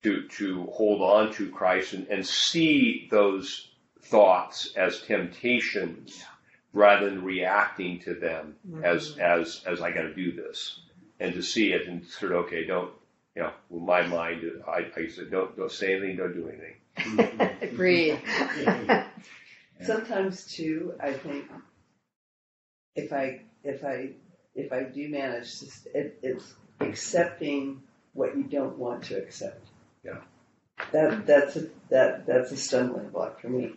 [0.02, 3.70] to to hold on to Christ and, and see those
[4.02, 6.24] thoughts as temptations
[6.72, 8.84] rather than reacting to them mm-hmm.
[8.84, 10.80] as as as I got to do this,
[11.18, 12.92] and to see it and sort of okay, don't
[13.34, 17.76] you know, with my mind, I, I said don't don't say anything, don't do anything.
[17.76, 18.18] Breathe.
[19.82, 21.44] Sometimes too, I think
[22.94, 24.10] if I if I
[24.54, 27.82] if I do manage to, it, it's accepting
[28.14, 29.66] what you don't want to accept.
[30.06, 30.18] Yeah.
[30.92, 33.74] That that's a that that's a stumbling block for me.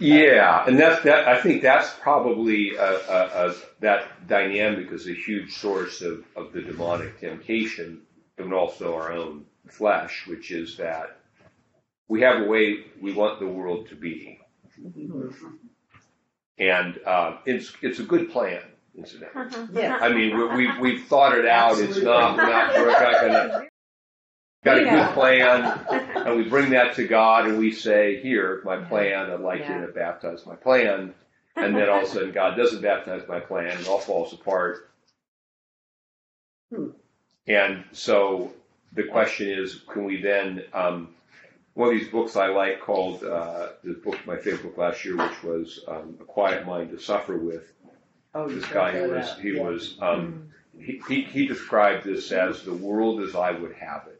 [0.00, 1.26] Yeah, and that's that.
[1.26, 6.52] I think that's probably a, a, a, that dynamic is a huge source of, of
[6.52, 8.02] the demonic temptation,
[8.38, 11.18] and also our own flesh, which is that
[12.06, 14.38] we have a way we want the world to be,
[16.58, 18.62] and uh, it's it's a good plan,
[18.96, 19.66] incidentally.
[19.72, 19.98] Yeah.
[20.00, 21.80] I mean, we, we we've thought it out.
[21.80, 23.67] It's not we're not we're not gonna
[24.64, 25.62] got a good plan,
[26.26, 29.30] and we bring that to God, and we say, "Here, my plan.
[29.30, 29.80] I'd like Yeah.
[29.80, 31.14] you to baptize my plan."
[31.56, 34.32] And then all of a sudden, God doesn't baptize my plan, and it all falls
[34.32, 34.88] apart.
[36.72, 36.90] Hmm.
[37.46, 38.52] And so
[38.92, 40.64] the question is, can we then?
[40.72, 41.14] Um,
[41.74, 45.16] one of these books I like called uh, the book, my favorite book last year,
[45.16, 47.72] which was um, "A Quiet Mind to Suffer With."
[48.34, 49.62] Oh, This guy was he Yeah.
[49.62, 54.17] was um, he, he he described this as the world as I would have it,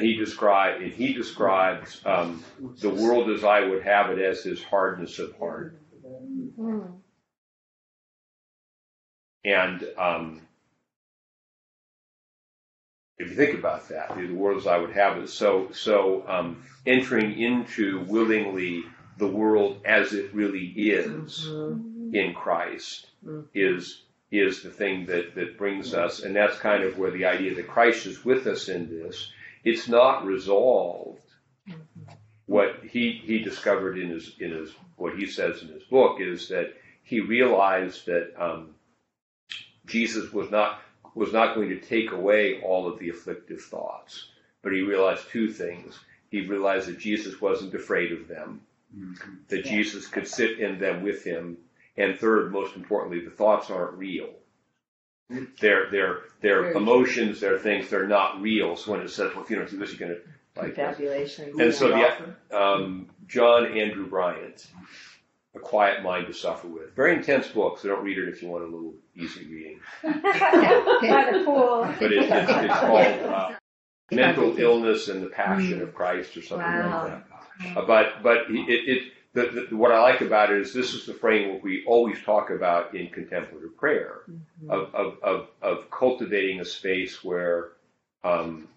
[0.00, 2.42] he described and he describes um,
[2.80, 5.74] the world as I would have it as his hardness of heart,
[9.44, 10.40] and um,
[13.18, 16.62] if you think about that, the world as I would have it, so so um,
[16.86, 18.84] entering into willingly
[19.18, 21.46] the world as it really is.
[22.14, 23.44] in Christ Mm.
[23.54, 24.02] is
[24.32, 27.68] is the thing that that brings us, and that's kind of where the idea that
[27.68, 29.30] Christ is with us in this.
[29.64, 31.22] It's not resolved.
[32.46, 36.48] What he he discovered in his in his what he says in his book is
[36.48, 38.74] that he realized that um,
[39.86, 40.80] Jesus was not
[41.14, 44.28] was not going to take away all of the afflictive thoughts,
[44.62, 45.98] but he realized two things.
[46.30, 48.62] He realized that Jesus wasn't afraid of them,
[49.48, 51.58] that Jesus could sit in them with him,
[51.96, 54.30] and third, most importantly, the thoughts aren't real.
[55.60, 58.76] They're they're they're Very emotions, they're things, they're not real.
[58.76, 60.20] So when it says, well, if you don't do this, you're gonna
[60.56, 60.84] like this.
[60.84, 61.60] Confabulation.
[61.60, 62.16] And so Yeah.
[62.50, 64.66] the um, John Andrew Bryant,
[65.54, 66.94] A Quiet Mind to Suffer With.
[66.94, 69.80] Very intense book, so don't read it if you want a little easy reading.
[70.02, 71.88] By the pool.
[71.98, 73.50] But it, it's, it's called uh,
[74.10, 77.04] Mental Illness and the Passion of Christ or something Wow.
[77.04, 77.78] like that.
[77.78, 81.06] Uh, but but it, it the, the, what I like about it is this is
[81.06, 84.20] the framework we always talk about in contemplative prayer
[84.68, 87.70] of, of, of, of cultivating a space where
[88.24, 88.68] um,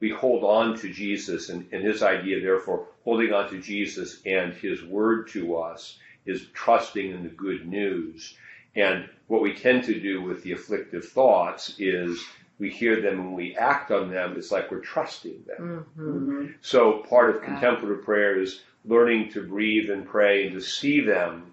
[0.00, 4.52] we hold on to Jesus and, and his idea, therefore, holding on to Jesus and
[4.54, 8.36] his word to us is trusting in the good news.
[8.74, 12.22] And what we tend to do with the afflictive thoughts is
[12.58, 14.34] we hear them and we act on them.
[14.36, 15.86] It's like we're trusting them.
[15.96, 17.44] hmm So part of Wow.
[17.46, 21.52] contemplative prayer is learning to breathe and pray and to see them,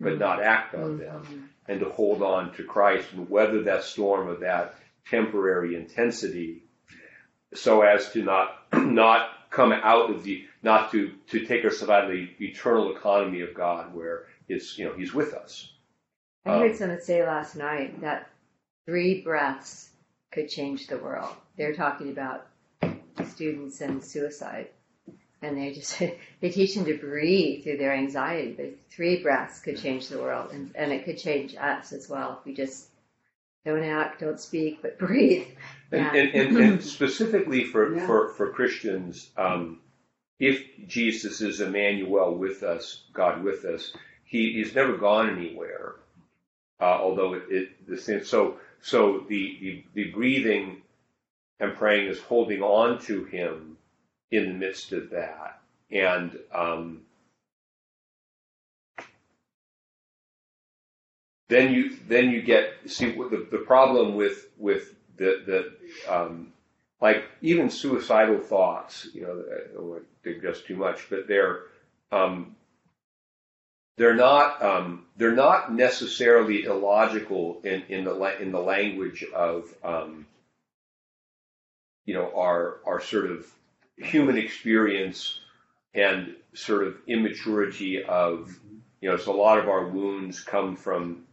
[0.00, 0.18] but mm.
[0.18, 1.00] not act on mm.
[1.00, 4.76] them, and to hold on to Christ and weather that storm of that
[5.08, 6.62] temporary intensity,
[7.54, 12.04] so as to not not come out of the not to to take ourselves out
[12.04, 15.72] of the eternal economy of God, where it's you know He's with us.
[16.44, 18.30] I heard um, someone say last night that
[18.86, 19.90] three breaths
[20.30, 21.34] could change the world.
[21.56, 22.46] They're talking about
[23.24, 24.68] students and suicide.
[25.42, 25.98] And they just
[26.40, 30.50] they teach them to breathe through their anxiety, but three breaths could change the world,
[30.52, 32.88] and, and it could change us as well if we just
[33.64, 35.46] don't act, don't speak, but breathe.
[35.92, 36.14] And, Yeah.
[36.14, 38.06] and, and, and specifically for, Yeah.
[38.06, 39.80] for, for Christians, um,
[40.38, 43.92] if Jesus is Emmanuel with us, God with us,
[44.24, 45.94] he, he's never gone anywhere.
[46.80, 50.82] Uh, although it, it the same, so so the, the the breathing
[51.58, 53.75] and praying is holding on to Him
[54.30, 55.60] in the midst of that,
[55.90, 57.02] and um,
[61.48, 65.42] then you then you get see the, the problem with with the
[66.06, 66.52] the um,
[67.00, 71.60] like even suicidal thoughts you know to digress too much but they're
[72.12, 72.56] um,
[73.96, 79.72] they're not um, they're not necessarily illogical in in the la- in the language of
[79.84, 80.26] um,
[82.04, 83.46] you know our our sort of
[83.96, 85.40] human experience
[85.94, 88.58] and sort of immaturity of
[89.00, 91.24] you know so a lot of our wounds come from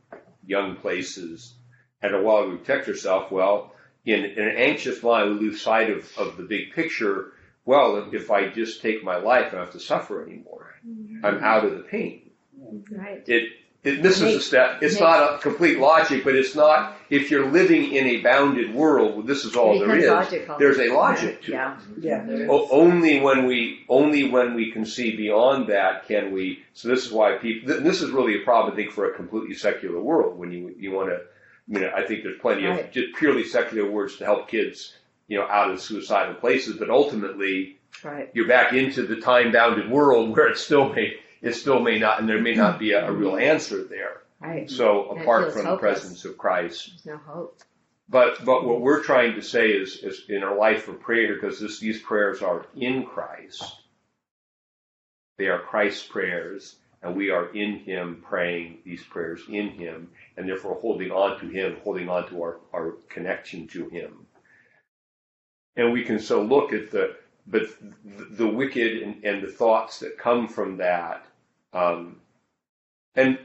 [0.45, 1.55] young places.
[2.01, 3.73] And a while we protect ourselves well
[4.05, 7.33] in, in an anxious mind we lose sight of, of the big picture.
[7.65, 10.75] Well if, if i just take my life i don't have to suffer anymore.
[10.85, 11.43] I'm mm-hmm.
[11.43, 12.31] out of the pain.
[12.91, 13.27] Right.
[13.27, 13.51] it
[13.83, 14.81] it misses a step.
[14.81, 16.95] It's not a complete logic, but it's not.
[17.09, 20.09] If you're living in a bounded world, well, this is all It there becomes is.
[20.31, 20.55] logical.
[20.57, 21.77] There's a logic to Yeah.
[21.99, 22.25] Yeah.
[22.27, 22.49] it.
[22.49, 26.63] O- only when we only when we can see beyond that can we.
[26.73, 27.67] So this is why people.
[27.69, 30.39] th- This is really a problem, I think, for a completely secular world.
[30.39, 31.19] When you you want to, I
[31.67, 34.95] mean, I think there's plenty of just purely secular words to help kids,
[35.27, 36.77] you know, out of suicidal places.
[36.77, 38.29] But ultimately, Right.
[38.33, 41.13] you're back into the time bounded world where it still may
[41.43, 44.21] it still may not, and there may not be a, a real answer there.
[44.39, 44.69] Right.
[44.69, 47.59] So And apart from the presence of Christ, There's no hope.
[48.09, 51.59] but but what we're trying to say is, is in our life of prayer, because
[51.59, 53.63] this, these prayers are in Christ,
[55.37, 60.47] they are Christ's prayers, and we are in Him praying these prayers in Him, and
[60.47, 64.25] therefore holding on to Him, holding on to our, our connection to Him.
[65.75, 67.15] And we can so look at the
[67.47, 67.63] but
[68.05, 71.25] the, the wicked and, and the thoughts that come from that,
[71.73, 72.17] um,
[73.15, 73.39] and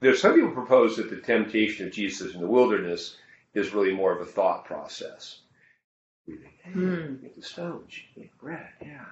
[0.00, 3.16] there's some people propose that the temptation of Jesus in the wilderness
[3.54, 5.40] is really more of a thought process.
[6.26, 7.22] We think, hey, Hmm.
[7.22, 9.04] make the stones, you can make bread, yeah.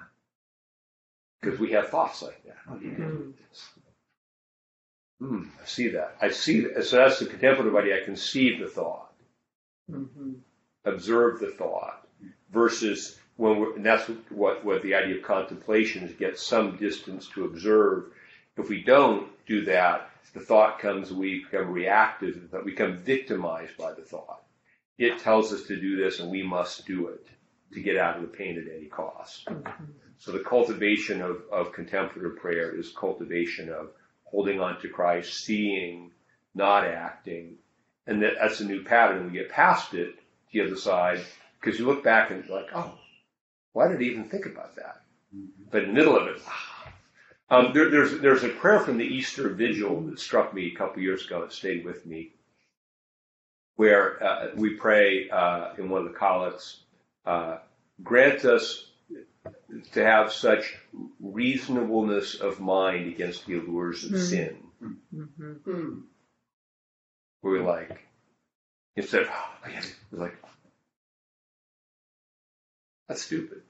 [1.41, 2.57] Because we have thoughts like that.
[2.69, 3.69] Oh, do this.
[5.19, 6.17] Hmm, I see that.
[6.21, 6.85] I see that.
[6.85, 8.01] So that's the contemplative idea.
[8.01, 9.13] I conceive the thought,
[9.89, 10.33] hmm
[10.85, 12.07] observe the thought,
[12.51, 17.27] versus when we're, and that's what, what the idea of contemplation is get some distance
[17.29, 18.05] to observe.
[18.57, 23.93] If we don't do that, the thought comes, we become reactive, we become victimized by
[23.93, 24.43] the thought.
[24.97, 27.27] It tells us to do this and we must do it
[27.73, 29.47] to get out of the pain at any cost.
[30.17, 33.89] So the cultivation of, of contemplative prayer is cultivation of
[34.23, 36.11] holding on to Christ, seeing,
[36.53, 37.57] not acting,
[38.07, 39.25] and that, that's a new pattern.
[39.25, 40.21] We get past it to
[40.53, 41.21] the other side
[41.59, 42.97] because you look back and you're like, oh,
[43.73, 45.01] why did I even think about that?
[45.69, 46.64] But in the middle of it, ah.
[47.49, 51.01] Um, there, there's there's a prayer from the Easter Vigil that struck me a couple
[51.03, 51.43] years ago.
[51.43, 52.31] It stayed with me.
[53.75, 56.81] where uh, we pray uh, in one of the collects,
[57.25, 57.57] uh,
[58.03, 58.85] grant us
[59.93, 60.77] to have such
[61.19, 64.19] reasonableness of mind against the allures of Mhm.
[64.19, 66.01] sin, hmm Hmm.
[67.41, 67.99] where we like,
[68.95, 70.37] instead of, oh, man, we're like,
[73.07, 73.63] that's stupid.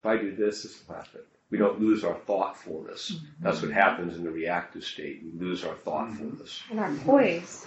[0.00, 1.22] If I do this, this will happen.
[1.50, 3.12] We don't lose our thoughtfulness.
[3.12, 3.26] Mm-hmm.
[3.40, 5.22] That's what happens in the reactive state.
[5.24, 6.62] We lose our thoughtfulness.
[6.66, 6.78] Mm-hmm.
[6.78, 7.66] And our poise.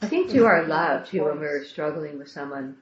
[0.00, 2.76] I think to our love too, when we're struggling with someone,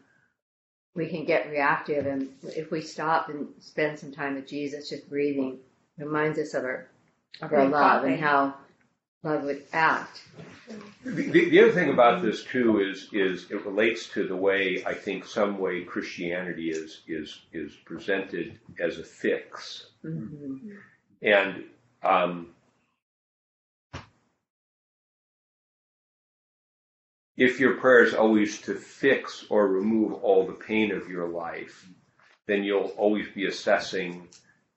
[0.94, 5.08] we can get reactive, and if we stop and spend some time with Jesus, just
[5.08, 5.58] breathing,
[5.98, 6.88] reminds us of our
[7.42, 8.54] of our love and how
[9.24, 10.22] love would act.
[11.04, 14.82] The, the, the other thing about this too is is it relates to the way
[14.86, 20.56] I think some way Christianity is is is presented as a fix, hmm
[21.22, 21.64] and
[22.02, 22.48] um,
[27.36, 31.88] if your prayer is always to fix or remove all the pain of your life,
[32.46, 34.28] then you'll always be assessing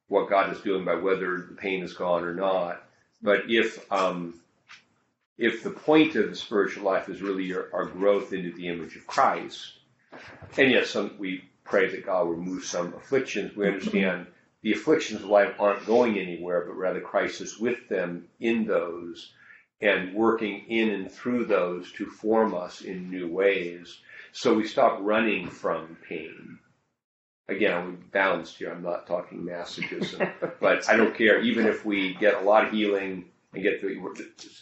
[0.07, 2.83] what God is doing by whether the pain is gone or not.
[3.21, 4.39] But if um,
[5.37, 8.95] if the point of the spiritual life is really your, our growth into the image
[8.95, 9.73] of Christ,
[10.57, 13.55] and yes, some, we pray that God will remove some afflictions.
[13.55, 14.27] We understand
[14.61, 19.33] the afflictions of life aren't going anywhere, but rather Christ is with them in those
[19.81, 23.99] and working in and through those to form us in new ways.
[24.31, 26.57] So we stop running from pain.
[27.47, 28.71] Again, I'm balanced here.
[28.71, 31.41] I'm not talking masochism, but I don't care.
[31.41, 33.95] Even if we get a lot of healing and get the,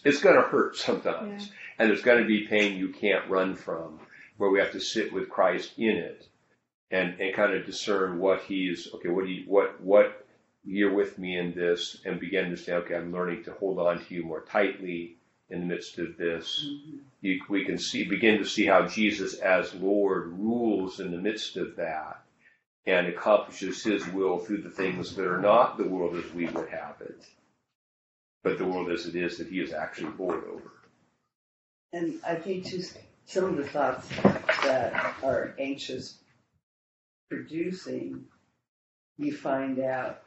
[0.03, 3.99] it's going to hurt sometimes, and there's going to be pain you can't run from,
[4.38, 6.27] where we have to sit with Christ in it,
[6.91, 9.09] and and kind of discern what He's okay.
[9.09, 10.25] What he what what
[10.63, 14.03] you're with me in this, and begin to say, okay, I'm learning to hold on
[14.03, 15.17] to you more tightly
[15.49, 16.65] in the midst of this.
[16.65, 16.97] Mm-hmm.
[17.21, 21.57] You, we can see begin to see how Jesus as Lord rules in the midst
[21.57, 22.21] of that
[22.88, 26.69] and accomplishes his will through the things that are not the world as we would
[26.69, 27.25] have it,
[28.45, 30.71] but the world as it is that he is actually bored over.
[31.91, 34.07] And I think just some of the thoughts
[34.63, 36.19] that are anxious
[37.27, 38.25] producing,
[39.17, 40.21] you find out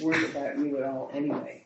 [0.00, 1.64] weren't about you at all anyway.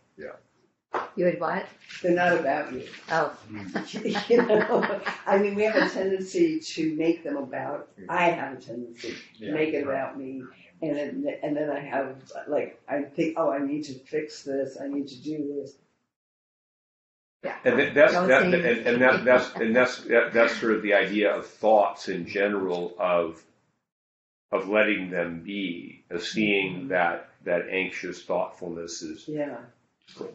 [1.16, 1.66] You would what?
[2.02, 2.86] They're not about you.
[3.10, 3.34] Oh,
[4.28, 7.88] you know, I mean, we have a tendency to make them about.
[8.08, 9.94] I have a tendency to Yeah, make it right.
[9.94, 10.42] about me,
[10.82, 12.16] and then, and then I have
[12.48, 14.78] like I think, oh, I need to fix this.
[14.80, 15.72] I need to do this.
[17.44, 17.56] Yeah.
[17.64, 20.72] And that, that's Don't that, say and, and that, that's and that's that, that's sort
[20.72, 23.42] of the idea of thoughts in general of
[24.52, 26.88] of letting them be, of seeing mm-hmm.
[26.88, 29.58] that that anxious thoughtfulness is Yeah,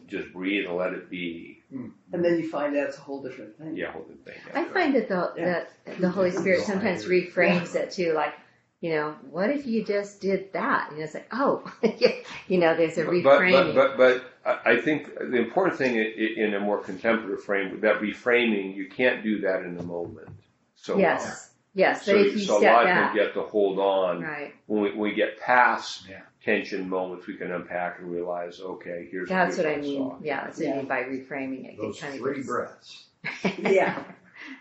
[0.06, 1.60] just breathe and let it be.
[1.70, 1.88] Hmm.
[2.12, 3.76] and then you find out it's a whole different thing.
[3.76, 4.38] Yeah, hold the thing.
[4.54, 5.64] I find that the Yeah.
[5.86, 8.34] that the Holy Spirit sometimes reframes it too, like
[8.80, 10.90] you know, what if you just did that?
[10.90, 11.62] And it's like, oh,
[12.48, 13.74] you know, there's a But, reframing.
[13.74, 17.42] but, but, but I I think the important thing i- i- in a more contemplative
[17.44, 20.28] frame, that reframing, you can't do that in the moment.
[20.74, 22.04] So yes, yes.
[22.04, 24.22] So, But if you so a step lot back, of them get to hold on.
[24.22, 24.54] right?
[24.66, 26.20] When we, when we get past Yeah.
[26.44, 29.98] tension moments, we can unpack and realize, okay, here's That's what I mean.
[30.10, 30.16] saw.
[30.22, 31.76] Yeah, that's what I mean by reframing it.
[31.78, 33.06] Those kind three of breaths.
[33.60, 34.02] Yeah,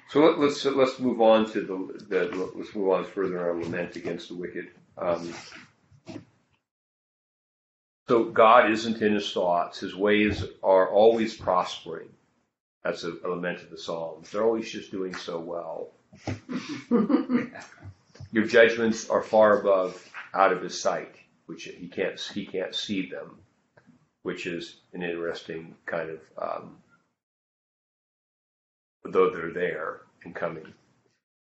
[0.10, 3.96] So let, let's let's move on to the, the let's move on further on lament
[3.96, 4.68] against the wicked.
[4.98, 5.34] Um,
[8.08, 12.10] so God isn't in his thoughts; his ways are always prospering.
[12.84, 14.30] That's a, a lament of the Psalms.
[14.32, 15.90] They're always just doing so well.
[18.32, 21.14] Your judgments are far above, out of his sight,
[21.46, 23.38] which he can't he can't see them,
[24.24, 26.20] which is an interesting kind of.
[26.38, 26.78] Um,
[29.04, 30.74] though they're there and coming.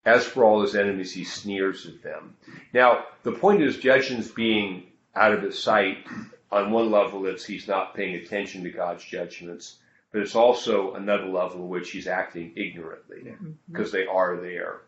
[0.04, 2.36] As for all his enemies, he sneers at them.
[2.72, 6.06] Now, the point is, judgments being out of his sight,
[6.52, 9.78] on one level, it's he's not paying attention to God's judgments,
[10.16, 13.34] but it's also another level in which he's acting ignorantly,
[13.70, 13.96] because mm-hmm.
[13.98, 14.80] they are there.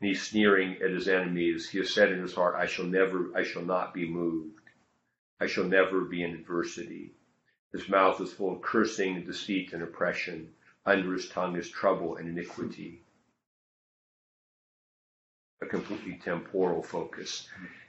[0.00, 1.68] And he's sneering at his enemies.
[1.68, 4.58] He has said in his heart, I shall never, I shall not be moved.
[5.38, 7.12] I shall never be in adversity.
[7.74, 10.48] His mouth is full of cursing, deceit, and oppression.
[10.86, 13.02] Under his tongue is trouble and iniquity.
[15.60, 17.46] A completely temporal focus.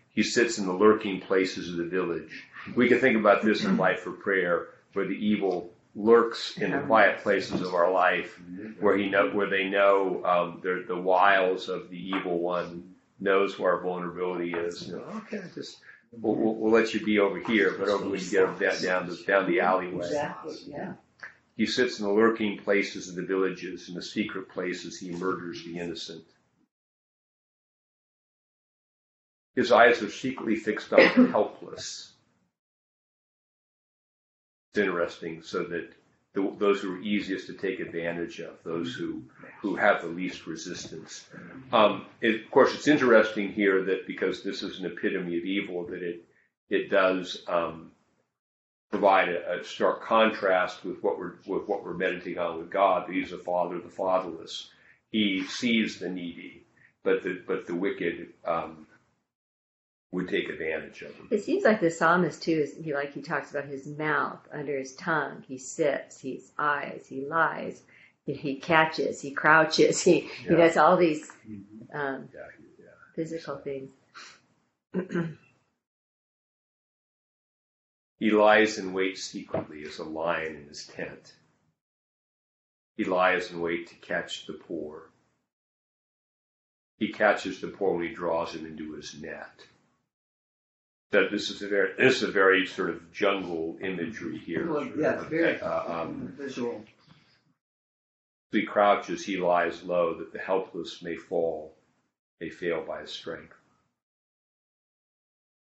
[0.10, 2.44] He sits in the lurking places of the village.
[2.76, 6.80] We can think about this in life for prayer, where the evil lurks in the
[6.80, 8.40] quiet places of our life,
[8.80, 13.60] where he know where they know um, the the wiles of the evil one, knows
[13.60, 14.88] where our vulnerability is.
[14.88, 15.80] You know, okay, just
[16.12, 19.10] we'll, we'll, we'll let you be over here, but over when you get down down
[19.10, 20.06] the, down the alleyway.
[20.06, 20.56] exactly.
[20.68, 20.94] Yeah.
[21.58, 25.64] He sits in the lurking places of the villages, in the secret places he murders
[25.64, 26.24] the innocent.
[29.56, 32.11] His eyes are secretly fixed on the helpless.
[34.74, 35.90] It's interesting, so that
[36.34, 39.24] the, those who are easiest to take advantage of, those who,
[39.62, 41.26] who have the least resistance.
[41.74, 45.86] Um, it, of course, it's interesting here that because this is an epitome of evil,
[45.88, 46.24] that it
[46.70, 47.92] it does um,
[48.92, 53.10] provide a, a stark contrast with what we're with what we're meditating on with God.
[53.10, 54.70] He's the Father of the fatherless.
[55.10, 56.64] He sees the needy,
[57.04, 58.88] but the but the wicked um,
[60.12, 61.28] would take advantage of them.
[61.32, 64.78] It seems like the psalmist too is he like he talks about his mouth under
[64.78, 65.44] his tongue.
[65.48, 67.82] He sits, he's eyes, he lies,
[68.26, 71.32] he, he catches, he crouches, he he does all these
[71.94, 72.42] um, Yeah,
[72.80, 72.86] yeah.
[73.16, 73.90] physical things.
[78.20, 81.34] He lies in wait secretly as a lion in his tent.
[82.96, 85.10] He lies in wait to catch the poor.
[87.00, 89.66] He catches the poor when he draws him into his net.
[91.12, 94.72] That this is a very this is a very sort of jungle imagery here.
[94.72, 96.86] Well, yeah, it's very Uh, um, visual.
[98.52, 101.76] he crouches, he lies low, that the helpless may fall,
[102.40, 103.54] may fail by his strength.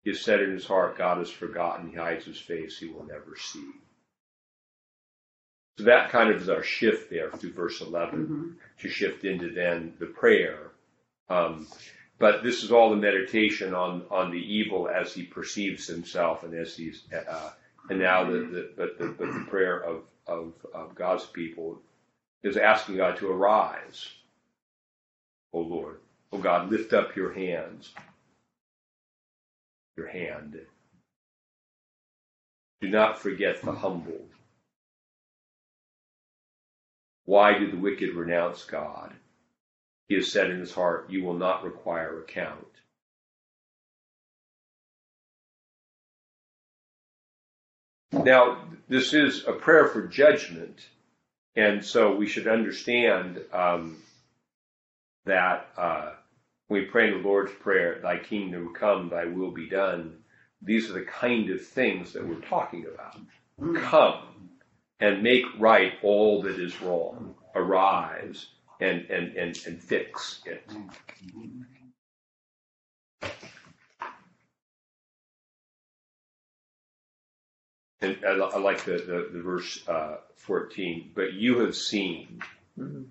[0.02, 3.04] He has said in his heart, God has forgotten, he hides his face, he will
[3.04, 3.64] never see.
[5.78, 8.80] So that kind of is our shift there through verse 11 Mhm.
[8.82, 10.70] to shift into then the prayer.
[11.28, 11.66] Um,
[12.18, 16.54] but this is all the meditation on, on the evil as he perceives himself and
[16.54, 17.50] as he's, uh,
[17.90, 21.80] and now the, the, but the, but the prayer of, of, of God's people
[22.42, 24.08] is asking God to arise.
[25.52, 26.00] O Lord,
[26.32, 27.92] O God, lift up your hands,
[29.96, 30.58] your hand.
[32.80, 34.26] Do not forget the humble.
[37.24, 39.14] Why do the wicked renounce God?
[40.08, 42.66] He has said in his heart, You will not require account.
[48.12, 50.86] Now, this is a prayer for judgment,
[51.56, 54.02] and so we should understand um,
[55.24, 56.12] that uh,
[56.68, 60.18] when we pray in the Lord's Prayer, Thy kingdom come, Thy will be done,
[60.62, 63.18] these are the kind of things that we're talking about.
[63.82, 64.50] Come
[65.00, 67.34] and make right all that is wrong.
[67.54, 68.46] Arise
[68.84, 70.62] and, and, and, and fix it.
[78.00, 82.40] And I, I like the, the, the verse uh, 14, but you have seen.
[82.78, 83.06] Mhm.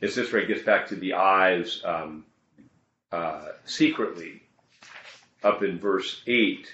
[0.00, 2.24] It's this where it gets back to the eyes um,
[3.12, 4.42] uh, secretly
[5.42, 6.66] up in verse 8,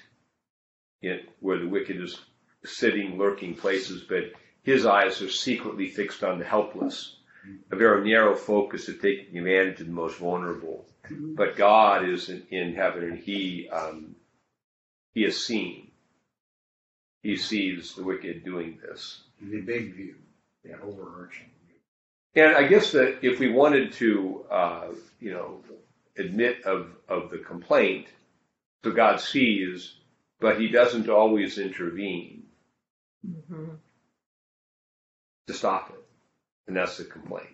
[1.03, 2.19] in, where the wicked is
[2.65, 4.33] sitting, lurking places, but
[4.63, 7.17] his eyes are secretly fixed on the helpless.
[7.73, 10.87] A very narrow focus of taking advantage of the most vulnerable.
[11.11, 14.15] But God is in, in heaven and he, um,
[15.13, 15.91] he is seen.
[17.23, 19.23] He sees the wicked doing this.
[19.41, 20.15] The big view,
[20.65, 22.45] the overarching view.
[22.45, 24.89] And I guess that if we wanted to, uh,
[25.21, 25.65] you know,
[26.17, 28.07] admit of, of the complaint,
[28.85, 29.95] so God sees,
[30.41, 32.45] but he doesn't always intervene
[33.27, 33.79] Mhm.
[35.47, 36.05] To stop it.
[36.67, 37.49] And that's the complaint.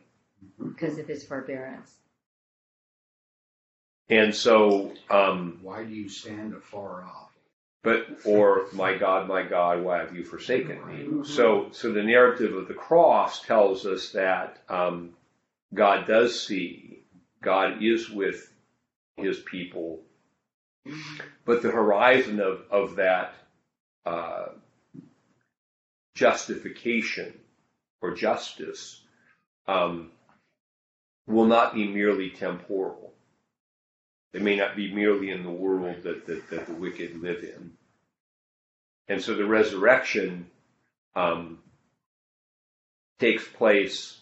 [0.63, 1.95] Because of his forbearance.
[4.09, 7.31] And so, um, Why do you stand afar off?
[7.83, 11.25] but, or, my God, my God, why have you forsaken me?
[11.25, 15.11] So, so the narrative of the cross tells us that, um,
[15.73, 17.05] God does see,
[17.43, 18.53] God is with
[19.17, 20.01] his people,
[21.45, 23.35] but the horizon of, of that,
[24.05, 24.49] uh,
[26.15, 27.33] justification
[28.01, 29.03] or justice,
[29.67, 30.11] um,
[31.27, 33.13] will not be merely temporal.
[34.33, 37.73] It may not be merely in the world that, that, that the wicked live in.
[39.09, 40.47] And so the resurrection
[41.17, 41.59] um,
[43.19, 44.19] takes place,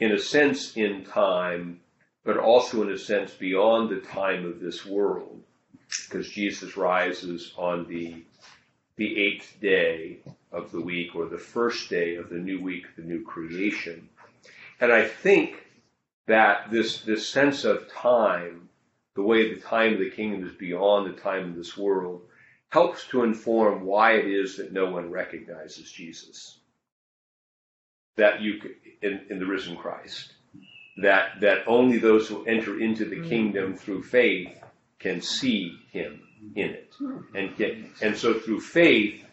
[0.00, 1.80] in a sense, in time,
[2.24, 5.42] but also in a sense beyond the time of this world,
[6.08, 8.24] because Jesus rises on the
[8.96, 10.18] the eighth day
[10.52, 14.08] of the week, or the first day of the new week, the new creation.
[14.80, 15.64] And I think
[16.26, 18.68] that this this sense of time,
[19.14, 22.22] the way the time of the kingdom is beyond the time of this world,
[22.70, 26.58] helps to inform why it is that no one recognizes Jesus.
[28.16, 28.60] That you
[29.02, 30.32] in, in the risen Christ,
[31.02, 33.28] that that only those who enter into the hmm.
[33.28, 34.58] kingdom through faith
[34.98, 36.22] can see Him
[36.54, 36.94] in it,
[37.34, 39.24] and get and so through faith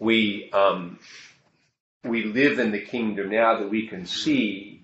[0.00, 0.98] we um,
[2.04, 4.82] we live in the kingdom now that we can see,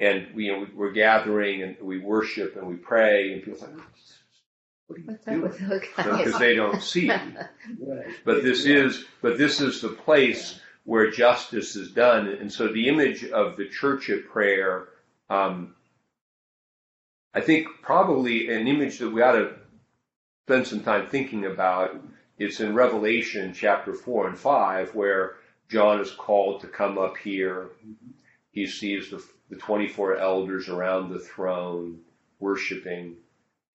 [0.00, 3.68] and we, you know, we're gathering and we worship and we pray, and people say,
[4.88, 6.40] "What are you What's doing?" Because guys?
[6.40, 7.10] they don't see.
[8.24, 12.28] But this is, but this is the place where justice is done.
[12.28, 14.88] And so the image of the church at prayer,
[15.30, 15.74] um,
[17.34, 19.54] I think probably an image that we ought to
[20.46, 22.00] spend some time thinking about.
[22.38, 25.36] It's in Revelation chapter four and five, where
[25.70, 27.70] John is called to come up here.
[28.52, 32.00] He sees the, the 24 elders around the throne
[32.38, 33.16] worshiping.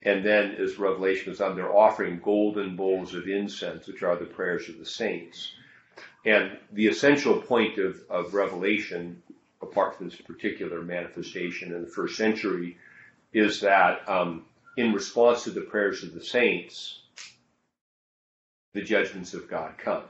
[0.03, 4.25] And then as Revelation goes on, they're offering golden bowls of incense, which are the
[4.25, 5.53] prayers of the saints.
[6.25, 9.21] And the essential point of, of Revelation,
[9.61, 12.77] apart from this particular manifestation in the first century,
[13.33, 14.45] is that um,
[14.77, 17.00] in response to the prayers of the saints,
[18.73, 20.03] the judgments of God come.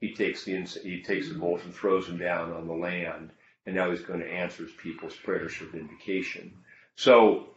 [0.00, 3.30] He takes the he takes the bowls and throws them down on the land,
[3.66, 6.52] and now he's going to answer his people's prayers for vindication.
[6.94, 7.48] So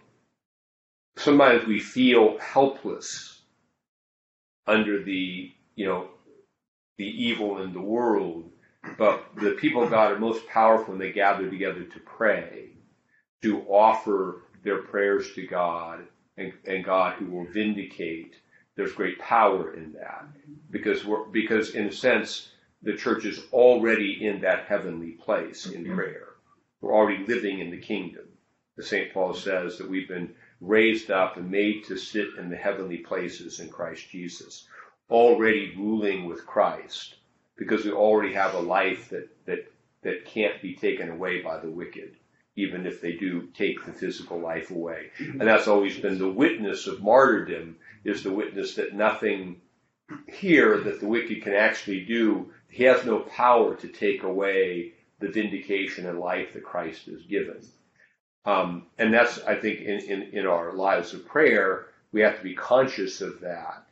[1.18, 3.42] sometimes we feel helpless
[4.68, 6.10] under the you know
[6.98, 8.50] the evil in the world,
[8.98, 12.70] but the people of God are most powerful when they gather together to pray,
[13.42, 16.02] to offer their prayers to God,
[16.38, 18.36] and, and God who will vindicate.
[18.76, 20.26] There's great power in that
[20.70, 22.50] because we're because in a sense
[22.82, 25.96] the church is already in that heavenly place in mm-hmm.
[25.96, 26.28] prayer.
[26.80, 28.26] We're already living in the kingdom.
[28.76, 29.14] The St.
[29.14, 33.60] Paul says that we've been raised up and made to sit in the heavenly places
[33.60, 34.68] in Christ Jesus,
[35.10, 37.16] already ruling with Christ,
[37.58, 39.72] because we already have a life that, that,
[40.04, 42.16] that can't be taken away by the wicked,
[42.56, 45.12] even if they do take the physical life away.
[45.20, 49.62] And that's always been the witness of martyrdom, is the witness that nothing
[50.28, 55.30] here that the wicked can actually do, he has no power to take away the
[55.30, 57.62] vindication and life that Christ has given.
[58.46, 62.44] Um, and that's, I think, in, in, in our lives of prayer, we have to
[62.44, 63.86] be conscious of that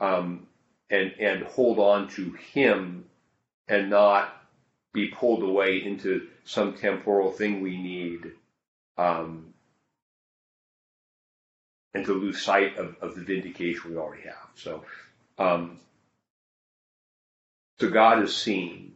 [0.00, 0.46] um,
[0.90, 3.06] and, and hold on to Him
[3.68, 4.35] and not
[4.96, 8.32] be pulled away into some temporal thing we need
[8.96, 9.52] um,
[11.92, 14.48] and to lose sight of, of the vindication we already have.
[14.54, 14.84] So,
[15.38, 15.78] um,
[17.78, 18.94] so God is seen.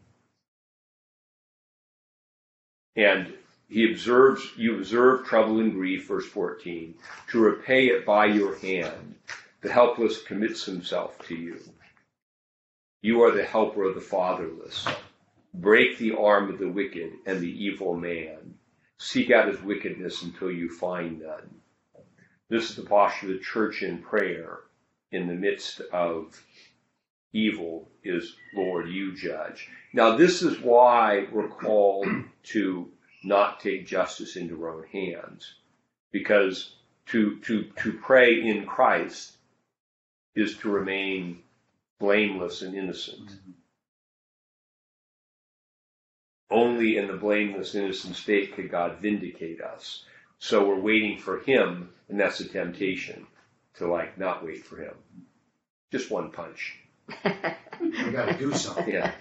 [2.97, 3.35] And
[3.69, 6.95] he observes, you observe trouble and grief, verse 14,
[7.31, 9.17] to repay it by your hand.
[9.61, 11.61] The helpless commits himself to you.
[13.03, 14.89] You are the helper of the fatherless.
[15.53, 18.55] Break the arm of the wicked and the evil man.
[18.99, 21.61] Seek out his wickedness until you find none.
[22.49, 24.61] This is the posture of the church in prayer
[25.13, 26.43] in the midst of
[27.33, 29.69] evil is Lord, you judge.
[29.93, 32.09] Now, this is why we're called
[32.45, 32.91] to
[33.23, 35.55] not take justice into our own hands,
[36.11, 36.77] because
[37.07, 39.37] to to to pray in Christ
[40.35, 41.43] is to remain
[41.99, 43.27] blameless and innocent.
[43.27, 43.51] Mm-hmm.
[46.51, 50.05] Only in the blameless, innocent state could God vindicate us.
[50.39, 53.27] So we're waiting for Him, and that's a temptation
[53.75, 54.95] to like not wait for Him.
[55.93, 56.79] Just one punch.
[57.81, 58.89] You gotta do something.
[58.93, 59.13] Yeah.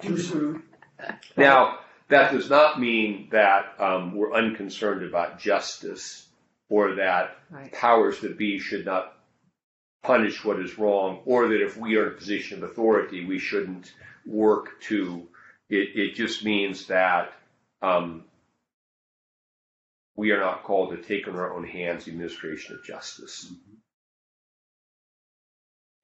[0.00, 0.62] Do something.
[1.36, 6.26] Now, that does not mean that um, we're unconcerned about justice
[6.68, 7.72] or that Right.
[7.72, 9.16] powers that be should not
[10.02, 13.38] punish what is wrong or that if we are in a position of authority, we
[13.38, 13.92] shouldn't
[14.24, 15.28] work to.
[15.68, 17.32] It, it just means that
[17.82, 18.24] um,
[20.16, 23.52] we are not called to take in our own hands the administration of justice.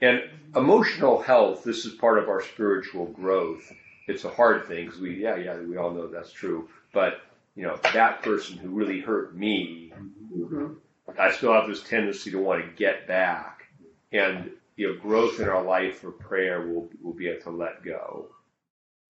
[0.00, 0.22] And
[0.56, 3.72] emotional health, this is part of our spiritual growth.
[4.08, 6.68] It's a hard thing because we, yeah, yeah, we all know that's true.
[6.92, 7.20] But,
[7.54, 9.92] you know, that person who really hurt me,
[10.34, 10.76] Mhm.
[11.18, 13.68] I still have this tendency to want to get back.
[14.12, 17.84] And, you know, growth in our life for prayer will, will be able to let
[17.84, 18.34] go.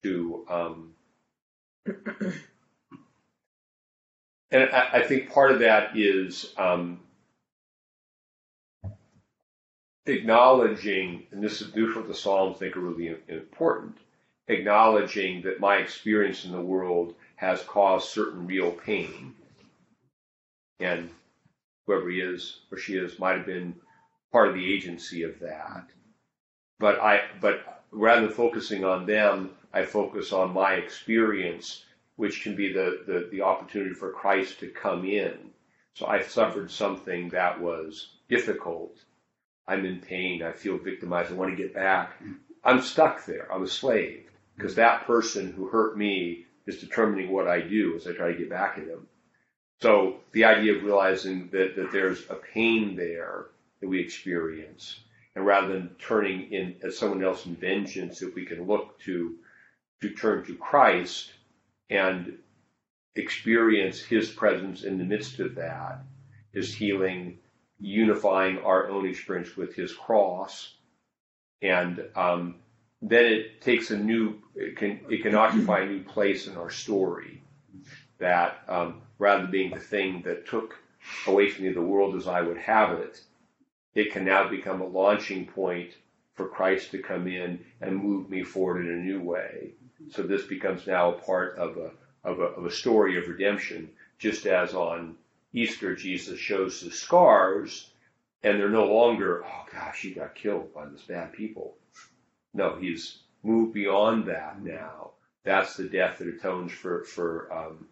[0.05, 0.95] To, um,
[4.51, 7.01] and I, I think part of that is, um,
[10.07, 13.97] acknowledging, and this is these what the Psalms think are really important,
[14.49, 19.35] acknowledging that my experience in the world has caused certain real pain.
[20.81, 21.11] And
[21.87, 23.75] whoever he is or she is might have been
[24.33, 25.85] part of the agency of that.
[26.81, 31.85] But I but rather than focusing on them, I focus on my experience,
[32.17, 35.51] which can be the, the, the opportunity for Christ to come in.
[35.95, 38.97] So I've suffered something that was difficult.
[39.67, 40.43] I'm in pain.
[40.43, 41.31] I feel victimized.
[41.31, 42.21] I want to get back.
[42.65, 43.53] I'm stuck there.
[43.53, 44.29] I'm a slave.
[44.57, 48.39] because that person who hurt me is determining what I do as I try to
[48.39, 49.07] get back at him.
[49.81, 53.47] So the idea of realizing that, that there's a pain there
[53.81, 55.01] that we experience,
[55.35, 59.35] and rather than turning in at someone else in vengeance, if we can look to
[60.03, 61.33] to turn to Christ
[61.91, 62.39] and
[63.17, 66.03] experience His presence in the midst of that,
[66.53, 67.39] His healing,
[67.79, 70.75] unifying our own experience with His cross,
[71.63, 72.57] and um,
[73.01, 76.71] then it takes a new it can it can occupy a new place in our
[76.71, 77.43] story
[78.19, 80.79] that um, rather than being the thing that took
[81.27, 83.21] away from me the world as I would have it,
[83.95, 85.95] it can now become a launching point
[86.35, 89.75] for Christ to come in and move me forward in a new way.
[90.11, 91.91] So this becomes now a part of a
[92.25, 95.17] of a, of a story of redemption, just as on
[95.53, 97.91] Easter Jesus shows the scars,
[98.43, 101.75] and they're no longer, oh gosh, he got killed by those bad people.
[102.55, 105.11] No, he's moved beyond that now.
[105.45, 107.87] That's the death that atones for for um,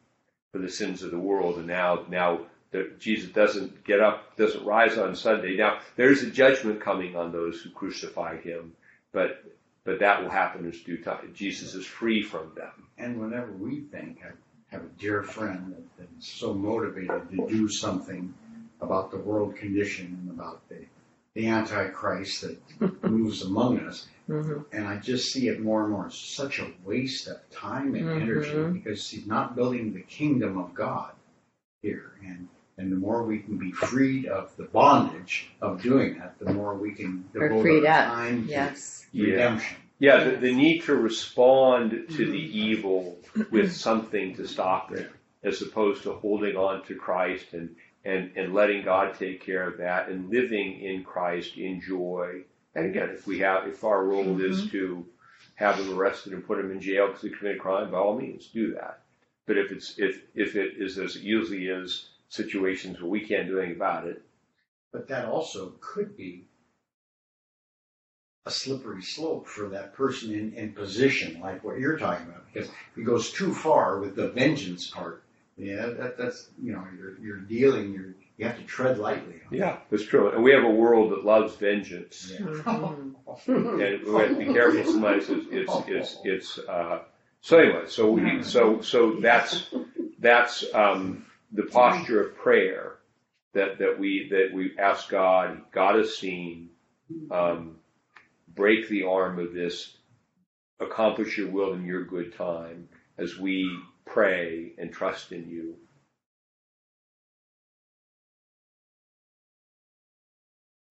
[0.52, 2.46] for the sins of the world, and now now
[2.98, 5.56] Jesus doesn't get up, doesn't rise on Sunday.
[5.56, 8.72] Now there's a judgment coming on those who crucified him,
[9.12, 9.44] but
[9.84, 11.32] but that will happen in due time.
[11.34, 12.72] Jesus is free from them.
[12.98, 14.32] And whenever we think, I
[14.74, 18.34] have a dear friend that, that is so motivated to do something
[18.80, 20.84] about the world condition and about the,
[21.34, 22.58] the Antichrist that
[23.04, 24.06] moves among us.
[24.28, 24.64] Mhm.
[24.72, 26.06] And I just see it more and more.
[26.06, 28.72] It's such a waste of time and energy Mhm.
[28.74, 31.12] because he's not building the kingdom of God
[31.82, 32.12] here.
[32.24, 32.48] And
[32.80, 36.74] and the more we can be freed of the bondage of doing that, the more
[36.74, 38.14] we can Or devote freed our up.
[38.14, 39.06] time to Yes.
[39.12, 39.76] redemption.
[39.98, 43.18] Yeah, the, the need to respond to the evil
[43.50, 45.10] with something to stop it,
[45.44, 47.76] as opposed to holding on to Christ and,
[48.06, 52.44] and, and letting God take care of that and living in Christ in joy.
[52.74, 54.52] And again, if we have, if our role mm-hmm.
[54.52, 55.04] is to
[55.56, 58.18] have them arrested and put them in jail because they committed a crime, by all
[58.18, 59.02] means, do that.
[59.46, 63.46] But if it's, if, if it is as it usually is, situations where we can't
[63.48, 64.22] do anything about it,
[64.92, 66.46] But that also could be
[68.46, 72.68] a slippery slope for that person in, in position, like what you're talking about, because
[72.68, 75.22] if he goes too far with the vengeance part,
[75.56, 79.34] yeah, that, that's, you know, you're, you're dealing, you're, you have to tread lightly.
[79.46, 80.30] on yeah, that's true.
[80.30, 82.30] And we have a world that loves vengeance.
[82.30, 82.40] that.
[82.40, 83.14] Mhm.
[83.46, 87.00] and we have to be careful sometimes it's it's it's, it's uh,
[87.42, 89.68] so anyway so we so so that's
[90.18, 92.96] that's um, the posture of prayer
[93.54, 96.70] that that we that we ask God God has seen
[97.30, 97.76] um,
[98.54, 99.96] break the arm of this
[100.80, 102.88] accomplish your will in your good time
[103.18, 103.68] as we
[104.06, 105.76] pray and trust in you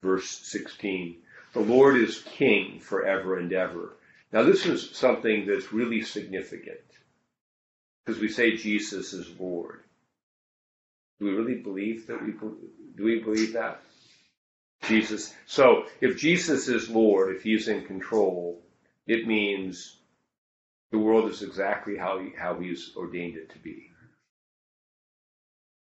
[0.02, 1.16] verse 16
[1.54, 3.98] the Lord is king forever and ever.
[4.32, 6.80] Now, this is something that's really significant
[8.06, 9.84] because we say Jesus is Lord.
[11.20, 13.82] Do we really believe that we do we believe that
[14.84, 15.34] Jesus?
[15.46, 18.62] So, if Jesus is Lord, if He's in control,
[19.08, 19.98] it means
[20.92, 23.90] the world is exactly how he, how He's ordained it to be.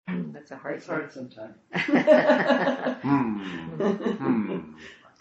[0.09, 1.57] That's a hard It's hard sometimes.
[3.03, 3.39] Hmm.
[3.78, 4.59] Hmm.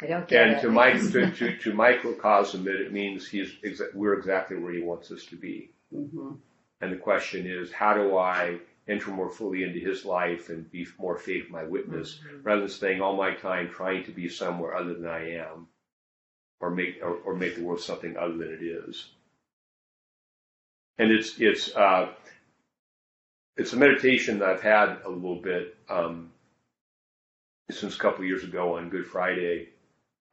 [0.01, 0.61] I don't get And it.
[0.61, 4.82] to, mic- to, to, to microcosm it, it means he's exa- we're exactly where he
[4.82, 5.72] wants us to be.
[5.91, 6.32] hmm
[6.82, 10.86] And the question is, how do I enter more fully into his life and be
[10.99, 14.93] more faith my witness, rather than spending all my time trying to be somewhere other
[14.93, 15.67] than I am,
[16.59, 19.09] or make or, or make the world something other than it is.
[20.97, 22.09] And it's it's uh,
[23.57, 26.31] it's a meditation that I've had a little bit um,
[27.71, 29.69] since a couple of years ago on Good Friday.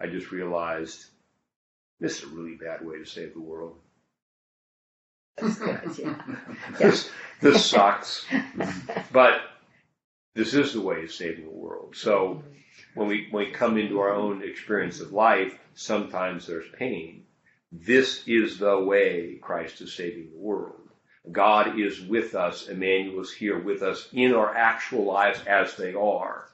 [0.00, 1.06] I just realized
[2.00, 3.78] this is a really bad way to save the world.
[5.36, 6.22] That's good, yeah.
[6.78, 7.10] This
[7.40, 8.26] this sucks,
[9.12, 9.40] but
[10.34, 11.94] this is the way of saving the world.
[11.96, 12.48] So mm-hmm.
[12.94, 17.24] when we when we come into our own experience of life, sometimes there's pain.
[17.70, 20.82] This is the way Christ is saving the world.
[21.30, 22.68] God is with us.
[22.68, 26.48] Emmanuel is here with us in our actual lives as they are,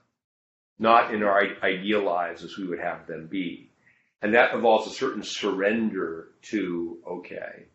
[0.79, 3.70] not in our ideal lives as we would have them be.
[4.20, 7.66] And that involves a certain surrender to, okay,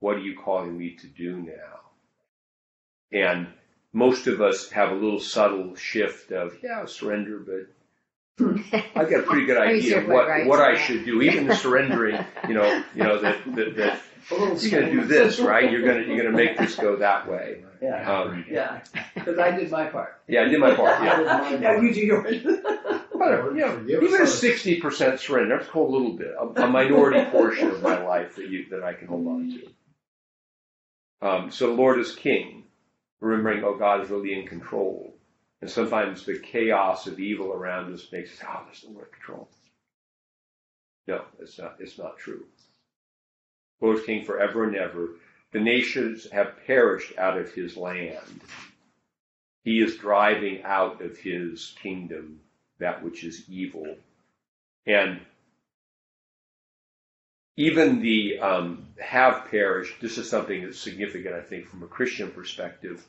[0.00, 1.80] what are you calling me to do now?
[3.12, 3.46] And
[3.92, 7.66] most of us have a little subtle shift of, yeah, surrender, but
[8.94, 10.78] I've got a pretty good idea of what, right, what I yeah.
[10.78, 11.20] should do.
[11.22, 15.04] Even the surrendering, you know, you know, that, that, that A little you're gonna do
[15.04, 15.70] this, right?
[15.70, 17.64] You're gonna, you're gonna make this go that way.
[17.82, 18.82] Yeah, Um, yeah,
[19.14, 20.20] because I did my part.
[20.28, 21.56] yeah, I did my part, yeah.
[21.58, 22.44] Now you do yours.
[23.12, 23.72] Whatever, yeah.
[23.72, 24.38] Forgive Even a us.
[24.38, 28.36] sixty percent surrender, that's called a little bit, a, a minority portion of my life
[28.36, 29.66] that you, that I can hold on to.
[31.22, 32.64] Um, so the Lord is king,
[33.20, 35.14] remembering, oh, God is really in control.
[35.60, 39.48] And sometimes the chaos of evil around us makes us, oh, there's no more control.
[41.06, 42.44] No, it's not, it's not true.
[43.80, 45.10] The Lord is king forever and ever.
[45.52, 48.42] The nations have perished out of his land.
[49.64, 52.40] He is driving out of his kingdom
[52.78, 53.96] that which is evil.
[54.86, 55.20] And
[57.56, 62.30] even the um, have perished, this is something that's significant, I think, from a Christian
[62.30, 63.04] perspective,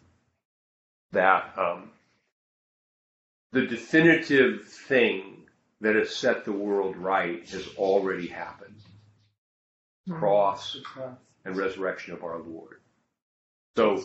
[1.11, 1.91] that um,
[3.51, 5.43] the definitive thing
[5.81, 8.75] that has set the world right has already happened.
[10.09, 10.77] Cross
[11.45, 12.77] and resurrection of our Lord.
[13.75, 14.03] So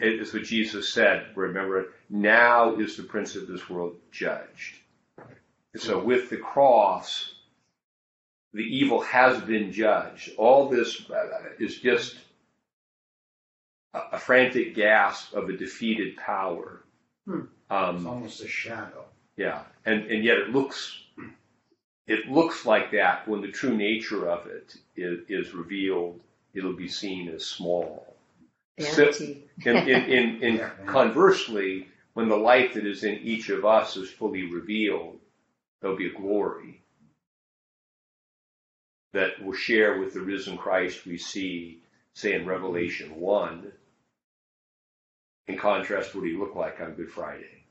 [0.00, 1.26] it is what Jesus said.
[1.34, 4.76] Remember, now is the prince of this world judged.
[5.76, 7.32] So with the cross,
[8.52, 10.30] the evil has been judged.
[10.36, 11.14] All this uh,
[11.58, 12.16] is just
[13.94, 16.82] a, a frantic gasp of a defeated power.
[17.26, 17.40] Hmm.
[17.70, 19.04] Um, It's almost a shadow.
[19.36, 20.98] yeah, and and yet it looks
[22.06, 26.20] it looks like that when the true nature of it is, is revealed.
[26.52, 28.14] It'll be seen as small.
[28.78, 29.44] So- Vanity.
[29.64, 30.70] In, in, in, in Yeah.
[30.86, 35.18] conversely, when the light that is in each of us is fully revealed,
[35.80, 36.81] there'll be a glory
[39.12, 41.82] that will share with the risen Christ we see,
[42.14, 43.72] say in Revelation 1,
[45.48, 47.62] in contrast to what he looked like on Good Friday.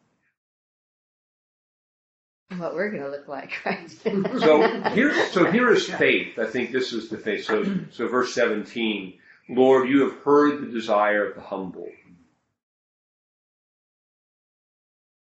[2.58, 3.90] what we're going to look like, right?
[3.90, 6.38] So here, so here is faith.
[6.38, 7.46] I think this is the faith.
[7.46, 9.14] So, so verse 17,
[9.50, 11.90] Lord, you have heard the desire of the humble.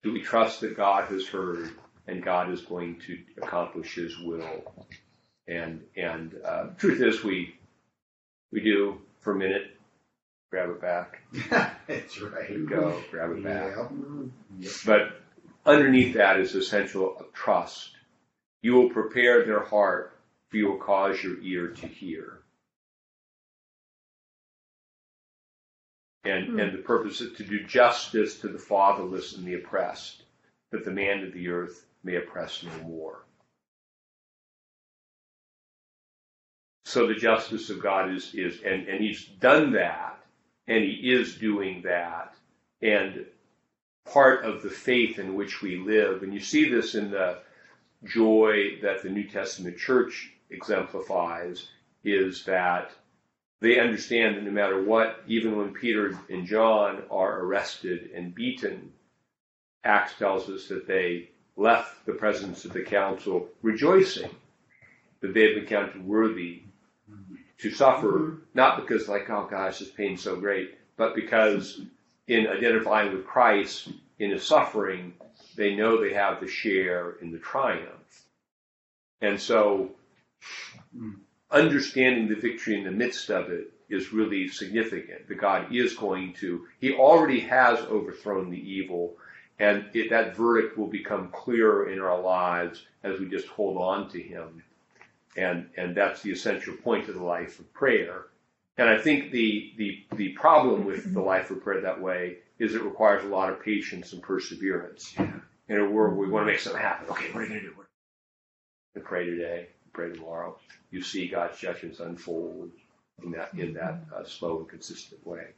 [0.03, 1.71] Do we trust that God has heard
[2.07, 4.75] and God is going to accomplish His will?
[5.49, 7.55] And and uh, truth is, we
[8.53, 9.77] we do for a minute
[10.51, 11.21] grab it back,
[11.87, 12.47] That's right.
[12.49, 13.77] here go, grab it back.
[14.59, 14.73] Yep.
[14.87, 15.21] But
[15.67, 17.91] underneath that is essential trust.
[18.63, 20.19] You will prepare their heart,
[20.49, 22.41] for you will cause your ear to hear.
[26.25, 30.23] And, and the purpose is to do justice to the fatherless and the oppressed,
[30.73, 33.26] that the man of the earth may oppress no more.
[36.87, 40.21] So the justice of God is, is and, and he's done that,
[40.69, 42.37] and he is doing that,
[42.81, 43.27] and
[44.05, 46.23] part of the faith in which we live.
[46.23, 47.41] And you see this in the
[48.05, 51.67] joy that the New Testament church exemplifies
[52.05, 52.93] is that
[53.59, 58.93] they understand that no matter what, even when Peter and John are arrested and beaten,
[59.83, 64.31] Acts tells us that they left the presence of the council rejoicing
[65.21, 66.63] that they had been counted worthy
[67.59, 68.37] to suffer, mm-hmm.
[68.55, 71.81] not because like, oh gosh, this pain's so great, but because
[72.29, 73.89] in identifying with Christ
[74.19, 75.15] in his suffering,
[75.57, 78.25] they know they have the share in the triumph.
[79.21, 79.91] And so,
[81.51, 85.29] understanding the victory in the midst of it is really significant.
[85.29, 89.17] That God is going to, He already has overthrown the evil,
[89.59, 94.11] and it, that verdict will become clearer in our lives as we just hold on
[94.11, 94.63] to Him.
[95.37, 98.27] And, and that's the essential point of the life of prayer.
[98.79, 102.75] And I think the, the, the problem with the life of prayer that way is
[102.75, 105.15] it requires a lot of patience and perseverance.
[105.69, 107.09] In a world where we want to make something happen.
[107.11, 107.75] Okay, what are you going to do?
[108.95, 110.57] And pray today, pray tomorrow.
[110.91, 112.71] You see God's judgments unfold
[113.25, 115.49] in that, in that uh, slow and consistent way.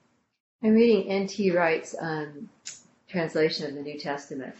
[0.62, 1.52] I'm reading N.T.
[1.52, 2.48] Wright's um,
[3.08, 4.56] translation of the New Testament,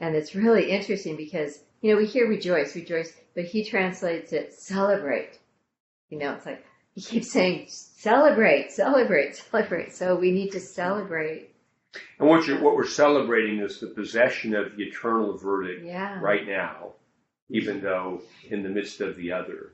[0.00, 4.52] and it's really interesting because you know we hear rejoice, rejoice, but he translates it
[4.52, 5.38] celebrate.
[6.10, 6.64] You know, it's like
[6.96, 9.94] he keeps saying celebrate, celebrate, celebrate.
[9.94, 11.54] So we need to celebrate.
[12.18, 16.18] And what you're, what we're celebrating is the possession of the eternal verdict Yeah.
[16.20, 16.94] right now,
[17.48, 19.70] even though in the midst of the other.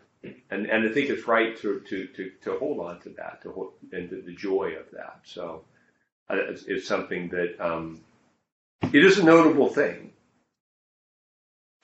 [0.50, 3.50] And, and I think it's right to, to, to, to hold on to that, to
[3.50, 5.20] hold, and the, the joy of that.
[5.24, 5.64] So
[6.28, 8.02] uh, it's, it's something that, um,
[8.82, 10.10] it is a notable thing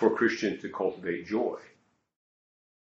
[0.01, 1.59] for Christians to cultivate joy.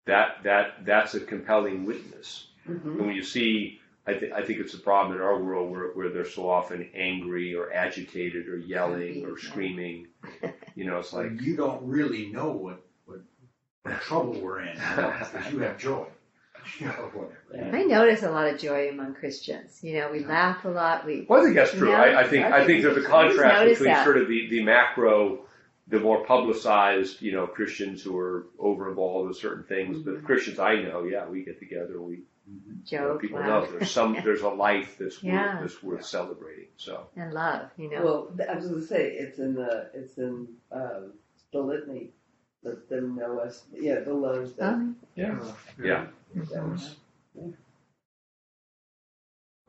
[0.06, 2.48] That, that, that's a compelling witness.
[2.68, 2.86] Mhm.
[2.86, 5.88] And when you see, I, th- I think it's a problem in our world where,
[5.90, 10.08] where they're so often angry or agitated or yelling or screaming.
[10.76, 13.20] You know, it's like, you don't really know what, what,
[13.84, 16.08] what trouble we're in because you have joy.
[16.80, 17.76] You know, whatever.
[17.78, 19.82] I notice a lot of joy among Christians.
[19.84, 21.06] You know, we laugh a lot.
[21.06, 21.90] We well, I think that's true.
[21.92, 23.90] No, I, I think I I think think there's a we should always contrast between
[23.94, 24.04] that.
[24.06, 25.40] sort of the, the macro,
[25.94, 30.00] the more publicized, you know, Christians who are over involved with certain things.
[30.00, 32.22] But the Christians I know, yeah, we get together, we
[32.84, 35.54] Joke, people laugh, know there's some there's a life that's Yeah.
[35.54, 36.70] worth that's worth celebrating.
[36.78, 37.70] So and love.
[37.78, 38.04] You know.
[38.04, 41.14] Well, th- I was gonna say, it's in the, it's in, um,
[41.52, 42.10] the litany,
[42.64, 44.74] let them know us, yeah, the loves that.
[44.74, 46.08] Oh, yeah.
[46.36, 46.80] mhm.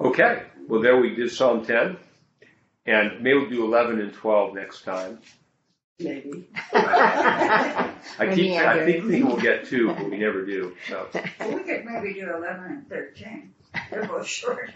[0.01, 1.99] Okay, well there we did Psalm ten,
[2.87, 5.19] and maybe we'll do eleven and twelve next time.
[6.01, 6.49] Maybe.
[6.73, 8.85] I Or keep I meander.
[8.87, 10.75] think think we'll get two, but we never do.
[10.89, 11.07] So
[11.41, 13.55] Well, we could maybe do eleven and thirteen.
[13.91, 14.73] They're both short.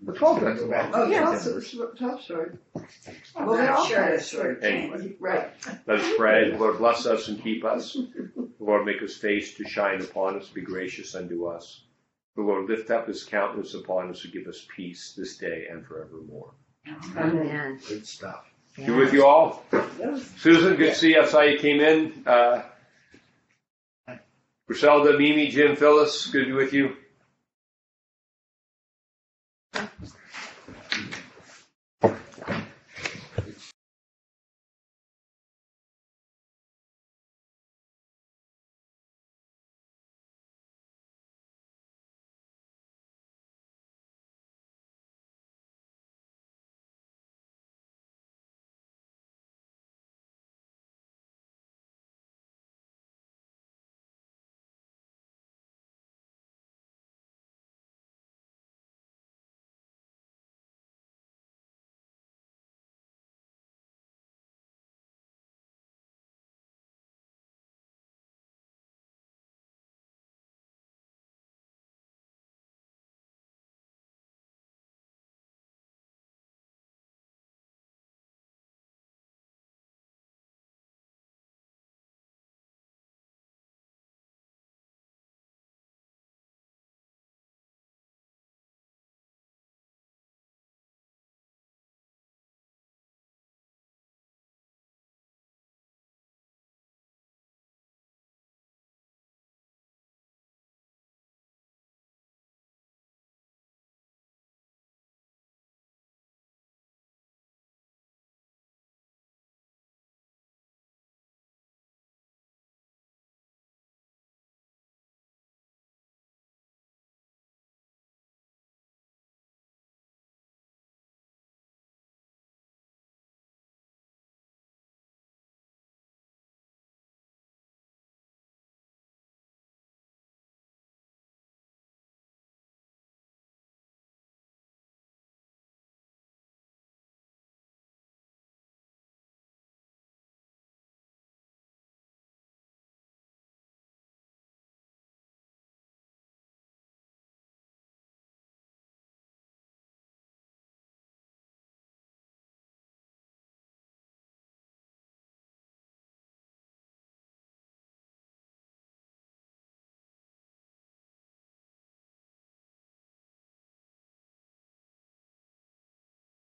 [0.00, 0.90] the twelve not so bad.
[0.92, 2.58] Oh, yeah, it's top short.
[3.36, 4.64] Well, they're all short kinda short.
[4.64, 5.14] Anyway.
[5.20, 5.50] Right.
[5.86, 6.50] Let us pray.
[6.50, 7.92] The Lord bless us and keep us.
[7.94, 11.82] The Lord make his face to shine upon us, be gracious unto us.
[12.36, 15.84] The Lord lift up his countenance upon us and give us peace this day and
[15.86, 16.52] forevermore.
[17.16, 17.78] Amen.
[17.88, 18.44] Good stuff.
[18.76, 19.64] Be with you all.
[20.38, 21.20] Susan, good to see you.
[21.20, 22.24] I saw you came in.
[22.26, 22.62] Uh,
[24.66, 26.96] Griselda, Mimi, Jim, Phyllis, good to be with you.